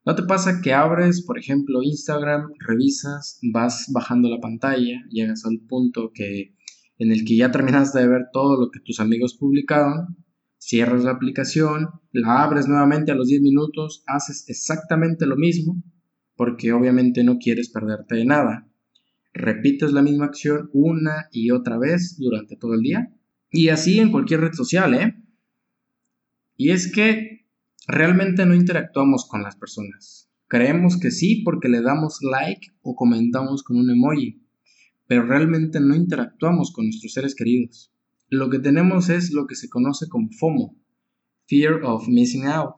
¿no 0.07 0.15
te 0.15 0.23
pasa 0.23 0.61
que 0.63 0.73
abres, 0.73 1.23
por 1.23 1.39
ejemplo, 1.39 1.83
Instagram, 1.83 2.53
revisas, 2.61 3.41
vas 3.53 3.91
bajando 3.93 4.31
la 4.31 4.41
pantalla, 4.41 5.05
llegas 5.11 5.45
al 5.45 5.59
punto 5.69 6.13
que 6.15 6.55
en 6.99 7.11
el 7.11 7.25
que 7.25 7.37
ya 7.37 7.51
terminaste 7.51 7.99
de 7.99 8.09
ver 8.09 8.27
todo 8.33 8.59
lo 8.59 8.71
que 8.71 8.81
tus 8.81 9.01
amigos 9.01 9.37
publicaron, 9.37 10.17
cierras 10.59 11.05
la 11.05 11.11
aplicación, 11.11 11.89
la 12.13 12.45
abres 12.45 12.69
nuevamente 12.69 13.13
a 13.13 13.17
los 13.17 13.29
10 13.29 13.43
minutos, 13.43 14.05
haces 14.07 14.49
exactamente 14.49 15.27
lo 15.27 15.37
mismo, 15.37 15.83
porque 16.37 16.73
obviamente 16.73 17.25
no 17.25 17.39
quieres 17.39 17.71
perderte 17.71 18.15
de 18.15 18.25
nada. 18.25 18.69
Repites 19.35 19.93
la 19.93 20.03
misma 20.03 20.27
acción 20.27 20.71
una 20.73 21.29
y 21.33 21.51
otra 21.51 21.79
vez 21.79 22.17
durante 22.19 22.57
todo 22.57 22.75
el 22.75 22.81
día. 22.81 23.13
Y 23.51 23.69
así 23.69 23.99
en 23.99 24.11
cualquier 24.11 24.41
red 24.41 24.53
social, 24.53 24.95
¿eh? 24.95 25.15
Y 26.57 26.71
es 26.71 26.91
que 26.91 27.36
realmente 27.87 28.47
no 28.47 28.55
interactuamos 28.55 29.27
con 29.29 29.43
las 29.43 29.57
personas. 29.57 30.29
Creemos 30.49 30.99
que 30.99 31.11
sí 31.11 31.43
porque 31.45 31.69
le 31.69 31.83
damos 31.83 32.19
like 32.23 32.69
o 32.83 32.95
comentamos 32.95 33.63
con 33.63 33.79
un 33.79 33.91
emoji, 33.91 34.43
pero 35.07 35.25
realmente 35.25 35.81
no 35.81 35.95
interactuamos 35.95 36.73
con 36.73 36.87
nuestros 36.87 37.13
seres 37.13 37.35
queridos. 37.35 37.93
Lo 38.29 38.51
que 38.51 38.59
tenemos 38.59 39.09
es 39.09 39.33
lo 39.33 39.47
que 39.47 39.55
se 39.55 39.69
conoce 39.69 40.09
como 40.09 40.31
FOMO, 40.31 40.77
Fear 41.47 41.85
of 41.85 42.09
Missing 42.09 42.47
Out, 42.47 42.75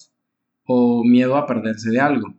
o 0.65 1.03
miedo 1.05 1.37
a 1.37 1.47
perderse 1.47 1.91
de 1.91 2.01
algo. 2.01 2.35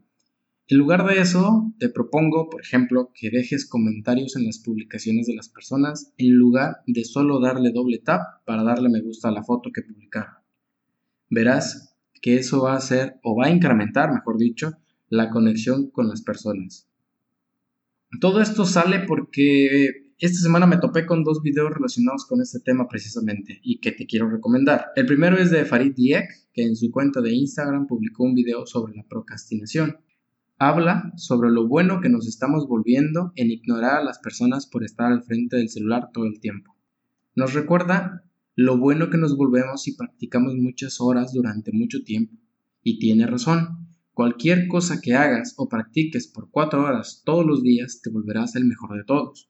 En 0.67 0.77
lugar 0.77 1.07
de 1.07 1.19
eso, 1.19 1.73
te 1.79 1.89
propongo, 1.89 2.49
por 2.49 2.61
ejemplo, 2.61 3.11
que 3.15 3.31
dejes 3.31 3.67
comentarios 3.67 4.35
en 4.35 4.45
las 4.45 4.59
publicaciones 4.59 5.25
de 5.25 5.33
las 5.33 5.49
personas 5.49 6.13
en 6.17 6.35
lugar 6.35 6.77
de 6.85 7.03
solo 7.05 7.39
darle 7.39 7.71
doble 7.71 7.97
tap 7.97 8.21
para 8.45 8.63
darle 8.63 8.89
me 8.89 9.01
gusta 9.01 9.29
a 9.29 9.31
la 9.31 9.43
foto 9.43 9.71
que 9.73 9.81
publicaron 9.81 10.39
verás 11.29 11.88
que 12.21 12.37
eso 12.37 12.63
va 12.63 12.73
a 12.73 12.77
hacer 12.77 13.19
o 13.23 13.35
va 13.35 13.47
a 13.47 13.51
incrementar, 13.51 14.13
mejor 14.13 14.37
dicho, 14.37 14.73
la 15.09 15.29
conexión 15.29 15.89
con 15.89 16.07
las 16.07 16.21
personas. 16.21 16.87
Todo 18.19 18.41
esto 18.41 18.65
sale 18.65 19.01
porque 19.07 20.09
esta 20.17 20.39
semana 20.39 20.65
me 20.65 20.77
topé 20.77 21.05
con 21.05 21.23
dos 21.23 21.41
videos 21.41 21.71
relacionados 21.71 22.25
con 22.25 22.41
este 22.41 22.59
tema 22.59 22.87
precisamente 22.87 23.59
y 23.63 23.79
que 23.79 23.91
te 23.91 24.05
quiero 24.05 24.29
recomendar. 24.29 24.87
El 24.95 25.05
primero 25.05 25.37
es 25.37 25.49
de 25.51 25.63
Farid 25.63 25.93
Diek, 25.95 26.27
que 26.51 26.63
en 26.63 26.75
su 26.75 26.91
cuenta 26.91 27.21
de 27.21 27.31
Instagram 27.31 27.87
publicó 27.87 28.23
un 28.23 28.33
video 28.33 28.65
sobre 28.65 28.95
la 28.95 29.03
procrastinación. 29.03 29.97
Habla 30.57 31.13
sobre 31.15 31.51
lo 31.51 31.67
bueno 31.67 32.01
que 32.01 32.09
nos 32.09 32.27
estamos 32.27 32.67
volviendo 32.67 33.31
en 33.35 33.49
ignorar 33.49 34.01
a 34.01 34.03
las 34.03 34.19
personas 34.19 34.67
por 34.67 34.83
estar 34.83 35.09
al 35.09 35.23
frente 35.23 35.55
del 35.55 35.69
celular 35.69 36.09
todo 36.11 36.25
el 36.25 36.41
tiempo. 36.41 36.75
Nos 37.35 37.53
recuerda 37.53 38.25
lo 38.59 38.77
bueno 38.77 39.09
que 39.09 39.17
nos 39.17 39.37
volvemos 39.37 39.83
si 39.83 39.95
practicamos 39.95 40.53
muchas 40.55 40.99
horas 40.99 41.31
durante 41.31 41.71
mucho 41.71 42.03
tiempo. 42.03 42.35
Y 42.83 42.99
tiene 42.99 43.25
razón, 43.25 43.87
cualquier 44.11 44.67
cosa 44.67 44.99
que 44.99 45.15
hagas 45.15 45.53
o 45.55 45.69
practiques 45.69 46.27
por 46.27 46.51
cuatro 46.51 46.83
horas 46.83 47.21
todos 47.23 47.45
los 47.45 47.63
días 47.63 48.01
te 48.03 48.09
volverás 48.09 48.57
el 48.57 48.65
mejor 48.65 48.97
de 48.97 49.05
todos. 49.05 49.49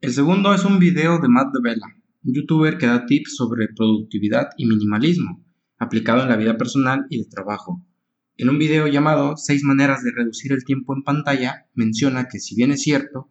El 0.00 0.12
segundo 0.12 0.54
es 0.54 0.64
un 0.64 0.78
video 0.78 1.18
de 1.18 1.28
Matt 1.28 1.52
DeVela, 1.52 1.86
un 2.24 2.32
youtuber 2.32 2.78
que 2.78 2.86
da 2.86 3.04
tips 3.04 3.36
sobre 3.36 3.68
productividad 3.68 4.48
y 4.56 4.64
minimalismo, 4.64 5.44
aplicado 5.76 6.22
en 6.22 6.30
la 6.30 6.36
vida 6.36 6.56
personal 6.56 7.04
y 7.10 7.18
de 7.18 7.28
trabajo. 7.28 7.84
En 8.38 8.48
un 8.48 8.58
video 8.58 8.86
llamado 8.86 9.36
6 9.36 9.62
maneras 9.64 10.02
de 10.04 10.10
reducir 10.10 10.52
el 10.52 10.64
tiempo 10.64 10.96
en 10.96 11.02
pantalla, 11.02 11.66
menciona 11.74 12.28
que 12.28 12.38
si 12.38 12.54
bien 12.54 12.70
es 12.70 12.80
cierto, 12.80 13.30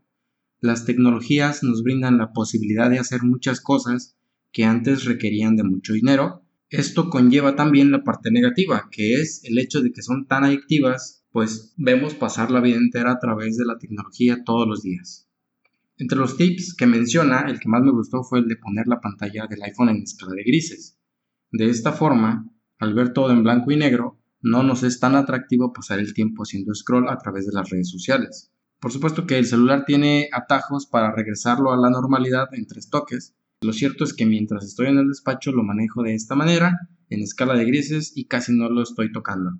las 0.60 0.86
tecnologías 0.86 1.64
nos 1.64 1.82
brindan 1.82 2.20
la 2.20 2.34
posibilidad 2.34 2.88
de 2.92 3.00
hacer 3.00 3.24
muchas 3.24 3.62
cosas 3.62 4.16
que 4.52 4.66
antes 4.66 5.06
requerían 5.06 5.56
de 5.56 5.64
mucho 5.64 5.94
dinero. 5.94 6.44
Esto 6.70 7.10
conlleva 7.10 7.56
también 7.56 7.92
la 7.92 8.04
parte 8.04 8.32
negativa, 8.32 8.90
que 8.92 9.16
es 9.16 9.42
el 9.44 9.58
hecho 9.58 9.82
de 9.82 9.92
que 9.92 10.02
son 10.02 10.28
tan 10.28 10.44
adictivas, 10.44 11.26
pues 11.32 11.74
vemos 11.78 12.16
pasar 12.16 12.52
la 12.52 12.62
vida 12.62 12.78
entera 12.78 13.12
a 13.12 13.20
través 13.20 13.58
de 13.58 13.66
la 13.66 13.78
tecnología 13.78 14.44
todos 14.44 14.68
los 14.68 14.82
días. 14.82 15.28
Entre 15.98 16.18
los 16.18 16.36
tips 16.38 16.74
que 16.74 16.88
menciona, 16.88 17.42
el 17.42 17.60
que 17.60 17.70
más 17.70 17.84
me 17.84 17.92
gustó 17.92 18.24
fue 18.24 18.40
el 18.40 18.48
de 18.48 18.56
poner 18.56 18.88
la 18.88 19.00
pantalla 19.00 19.48
del 19.48 19.62
iPhone 19.64 19.90
en 19.90 20.02
escala 20.02 20.34
de 20.34 20.44
grises. 20.44 20.98
De 21.52 21.70
esta 21.70 21.92
forma, 21.92 22.50
al 22.80 22.94
ver 22.94 23.14
todo 23.14 23.32
en 23.32 23.44
blanco 23.44 23.72
y 23.72 23.78
negro, 23.78 24.20
no 24.42 24.64
nos 24.64 24.84
es 24.84 25.00
tan 25.00 25.16
atractivo 25.16 25.72
pasar 25.72 26.00
el 26.00 26.14
tiempo 26.14 26.44
haciendo 26.44 26.74
scroll 26.74 27.10
a 27.10 27.18
través 27.18 27.46
de 27.46 27.54
las 27.54 27.70
redes 27.70 27.90
sociales. 27.90 28.52
Por 28.80 28.92
supuesto 28.92 29.28
que 29.28 29.38
el 29.38 29.46
celular 29.46 29.86
tiene 29.86 30.30
atajos 30.32 30.88
para 30.88 31.12
regresarlo 31.14 31.72
a 31.72 31.78
la 31.78 31.92
normalidad 31.92 32.48
en 32.54 32.66
tres 32.66 32.90
toques. 32.90 33.36
Lo 33.64 33.74
cierto 33.74 34.04
es 34.04 34.14
que 34.14 34.26
mientras 34.26 34.66
estoy 34.66 34.88
en 34.88 34.98
el 34.98 35.08
despacho 35.08 35.52
lo 35.52 35.62
manejo 35.62 36.02
de 36.02 36.16
esta 36.16 36.34
manera, 36.34 36.80
en 37.10 37.22
escala 37.22 37.56
de 37.56 37.66
grises 37.66 38.12
y 38.16 38.26
casi 38.26 38.54
no 38.58 38.68
lo 38.70 38.82
estoy 38.82 39.12
tocando. 39.12 39.52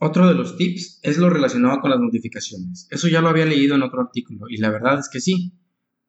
Otro 0.00 0.26
de 0.26 0.34
los 0.34 0.56
tips 0.56 0.98
es 1.00 1.18
lo 1.18 1.30
relacionado 1.30 1.80
con 1.80 1.92
las 1.92 2.00
notificaciones. 2.00 2.88
Eso 2.90 3.06
ya 3.06 3.20
lo 3.20 3.28
había 3.28 3.46
leído 3.46 3.76
en 3.76 3.82
otro 3.84 4.00
artículo 4.00 4.46
y 4.48 4.56
la 4.56 4.70
verdad 4.70 4.98
es 4.98 5.08
que 5.08 5.20
sí. 5.20 5.52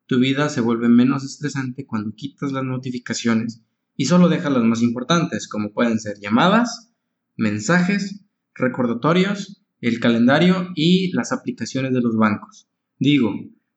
Tu 0.07 0.17
vida 0.17 0.49
se 0.49 0.61
vuelve 0.61 0.89
menos 0.89 1.23
estresante 1.23 1.85
cuando 1.85 2.15
quitas 2.15 2.51
las 2.51 2.63
notificaciones 2.63 3.61
y 3.95 4.05
solo 4.05 4.27
dejas 4.27 4.51
las 4.51 4.63
más 4.63 4.81
importantes, 4.81 5.47
como 5.47 5.73
pueden 5.73 5.99
ser 5.99 6.17
llamadas, 6.19 6.91
mensajes, 7.37 8.25
recordatorios, 8.55 9.63
el 9.79 9.99
calendario 9.99 10.69
y 10.73 11.11
las 11.11 11.31
aplicaciones 11.31 11.93
de 11.93 12.01
los 12.01 12.17
bancos. 12.17 12.67
Digo, 12.97 13.31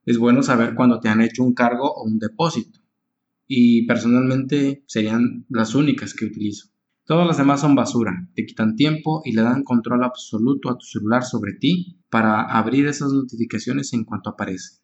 es 0.07 0.17
bueno 0.17 0.43
saber 0.43 0.75
cuando 0.75 0.99
te 0.99 1.11
han 1.11 1.21
hecho 1.21 1.45
un 1.45 1.53
cargo 1.53 1.93
o 1.93 2.05
un 2.05 2.19
depósito. 2.19 2.81
Y 3.49 3.87
personalmente 3.87 4.85
serían 4.87 5.47
las 5.49 5.75
únicas 5.75 6.15
que 6.15 6.27
utilizo. 6.27 6.69
Todas 7.05 7.27
las 7.27 7.39
demás 7.39 7.63
son 7.63 7.75
basura, 7.75 8.29
te 8.35 8.45
quitan 8.45 8.77
tiempo 8.77 9.23
y 9.25 9.33
le 9.33 9.41
dan 9.41 9.65
control 9.65 10.05
absoluto 10.05 10.71
a 10.71 10.77
tu 10.77 10.85
celular 10.85 11.25
sobre 11.25 11.55
ti 11.55 11.99
para 12.11 12.43
abrir 12.43 12.87
esas 12.87 13.13
notificaciones 13.13 13.95
en 13.95 14.05
cuanto 14.05 14.31
aparece. 14.31 14.83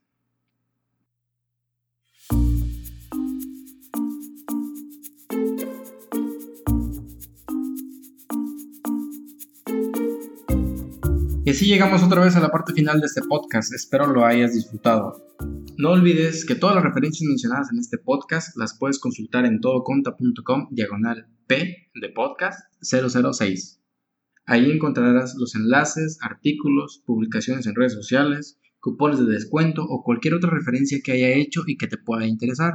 Así 11.55 11.67
llegamos 11.67 12.03
otra 12.03 12.21
vez 12.21 12.35
a 12.35 12.41
la 12.41 12.51
parte 12.51 12.73
final 12.73 12.99
de 12.99 13.07
este 13.07 13.23
podcast, 13.23 13.73
espero 13.73 14.09
lo 14.09 14.27
hayas 14.27 14.55
disfrutado. 14.55 15.25
No 15.77 15.93
olvides 15.93 16.45
que 16.45 16.57
todas 16.57 16.75
las 16.75 16.83
referencias 16.83 17.29
mencionadas 17.29 17.69
en 17.71 17.79
este 17.79 17.97
podcast 17.97 18.57
las 18.57 18.77
puedes 18.77 18.99
consultar 18.99 19.47
en 19.47 19.61
todoconta.com 19.61 20.67
diagonal 20.73 21.29
P 21.47 21.91
de 21.95 22.09
podcast 22.09 22.59
006. 22.83 23.81
Ahí 24.47 24.69
encontrarás 24.69 25.37
los 25.37 25.55
enlaces, 25.55 26.19
artículos, 26.23 27.05
publicaciones 27.07 27.69
en 27.69 27.77
redes 27.77 27.93
sociales, 27.93 28.59
cupones 28.81 29.21
de 29.21 29.33
descuento 29.33 29.85
o 29.85 30.03
cualquier 30.03 30.35
otra 30.35 30.51
referencia 30.51 30.99
que 31.05 31.13
haya 31.13 31.37
hecho 31.37 31.63
y 31.69 31.77
que 31.77 31.87
te 31.87 31.99
pueda 31.99 32.27
interesar. 32.27 32.73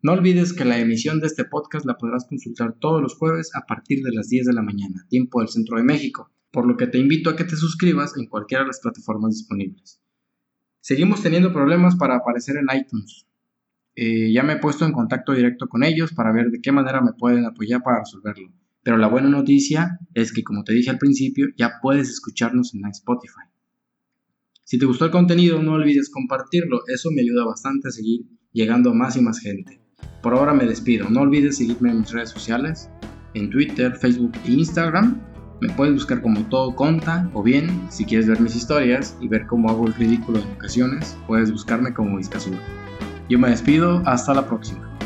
No 0.00 0.12
olvides 0.12 0.52
que 0.52 0.64
la 0.64 0.78
emisión 0.78 1.18
de 1.18 1.26
este 1.26 1.44
podcast 1.44 1.84
la 1.86 1.96
podrás 1.96 2.24
consultar 2.28 2.76
todos 2.78 3.02
los 3.02 3.16
jueves 3.16 3.50
a 3.56 3.66
partir 3.66 4.04
de 4.04 4.12
las 4.12 4.28
10 4.28 4.46
de 4.46 4.52
la 4.52 4.62
mañana, 4.62 5.06
tiempo 5.08 5.40
del 5.40 5.48
centro 5.48 5.76
de 5.76 5.82
México 5.82 6.30
por 6.50 6.66
lo 6.66 6.76
que 6.76 6.86
te 6.86 6.98
invito 6.98 7.30
a 7.30 7.36
que 7.36 7.44
te 7.44 7.56
suscribas 7.56 8.16
en 8.16 8.26
cualquiera 8.26 8.64
de 8.64 8.68
las 8.68 8.80
plataformas 8.80 9.34
disponibles. 9.34 10.00
Seguimos 10.80 11.22
teniendo 11.22 11.52
problemas 11.52 11.96
para 11.96 12.16
aparecer 12.16 12.56
en 12.56 12.66
iTunes. 12.76 13.26
Eh, 13.94 14.32
ya 14.32 14.42
me 14.42 14.54
he 14.54 14.58
puesto 14.58 14.86
en 14.86 14.92
contacto 14.92 15.32
directo 15.32 15.68
con 15.68 15.82
ellos 15.82 16.12
para 16.12 16.32
ver 16.32 16.50
de 16.50 16.60
qué 16.60 16.72
manera 16.72 17.00
me 17.00 17.12
pueden 17.12 17.44
apoyar 17.44 17.82
para 17.82 18.00
resolverlo. 18.00 18.52
Pero 18.82 18.96
la 18.96 19.08
buena 19.08 19.28
noticia 19.28 19.98
es 20.14 20.32
que, 20.32 20.42
como 20.42 20.64
te 20.64 20.72
dije 20.72 20.88
al 20.88 20.98
principio, 20.98 21.48
ya 21.56 21.74
puedes 21.82 22.08
escucharnos 22.08 22.74
en 22.74 22.86
Spotify. 22.86 23.42
Si 24.64 24.78
te 24.78 24.86
gustó 24.86 25.06
el 25.06 25.10
contenido, 25.10 25.62
no 25.62 25.72
olvides 25.72 26.10
compartirlo, 26.10 26.82
eso 26.86 27.10
me 27.10 27.22
ayuda 27.22 27.44
bastante 27.44 27.88
a 27.88 27.90
seguir 27.90 28.26
llegando 28.52 28.90
a 28.90 28.94
más 28.94 29.16
y 29.16 29.20
más 29.20 29.40
gente. 29.40 29.80
Por 30.22 30.34
ahora 30.34 30.54
me 30.54 30.64
despido, 30.64 31.08
no 31.10 31.22
olvides 31.22 31.56
seguirme 31.56 31.90
en 31.90 32.00
mis 32.00 32.12
redes 32.12 32.30
sociales, 32.30 32.88
en 33.34 33.50
Twitter, 33.50 33.96
Facebook 33.96 34.32
e 34.44 34.52
Instagram 34.52 35.20
me 35.60 35.68
puedes 35.70 35.94
buscar 35.94 36.22
como 36.22 36.40
todo 36.44 36.74
conta 36.74 37.28
o 37.34 37.42
bien, 37.42 37.86
si 37.90 38.04
quieres 38.04 38.28
ver 38.28 38.40
mis 38.40 38.54
historias 38.54 39.16
y 39.20 39.28
ver 39.28 39.46
cómo 39.46 39.70
hago 39.70 39.86
el 39.86 39.94
ridículo 39.94 40.38
en 40.38 40.52
ocasiones, 40.52 41.16
puedes 41.26 41.50
buscarme 41.50 41.92
como 41.92 42.16
Vizcazur. 42.16 42.56
Yo 43.28 43.38
me 43.38 43.50
despido, 43.50 44.02
hasta 44.06 44.34
la 44.34 44.46
próxima. 44.46 44.97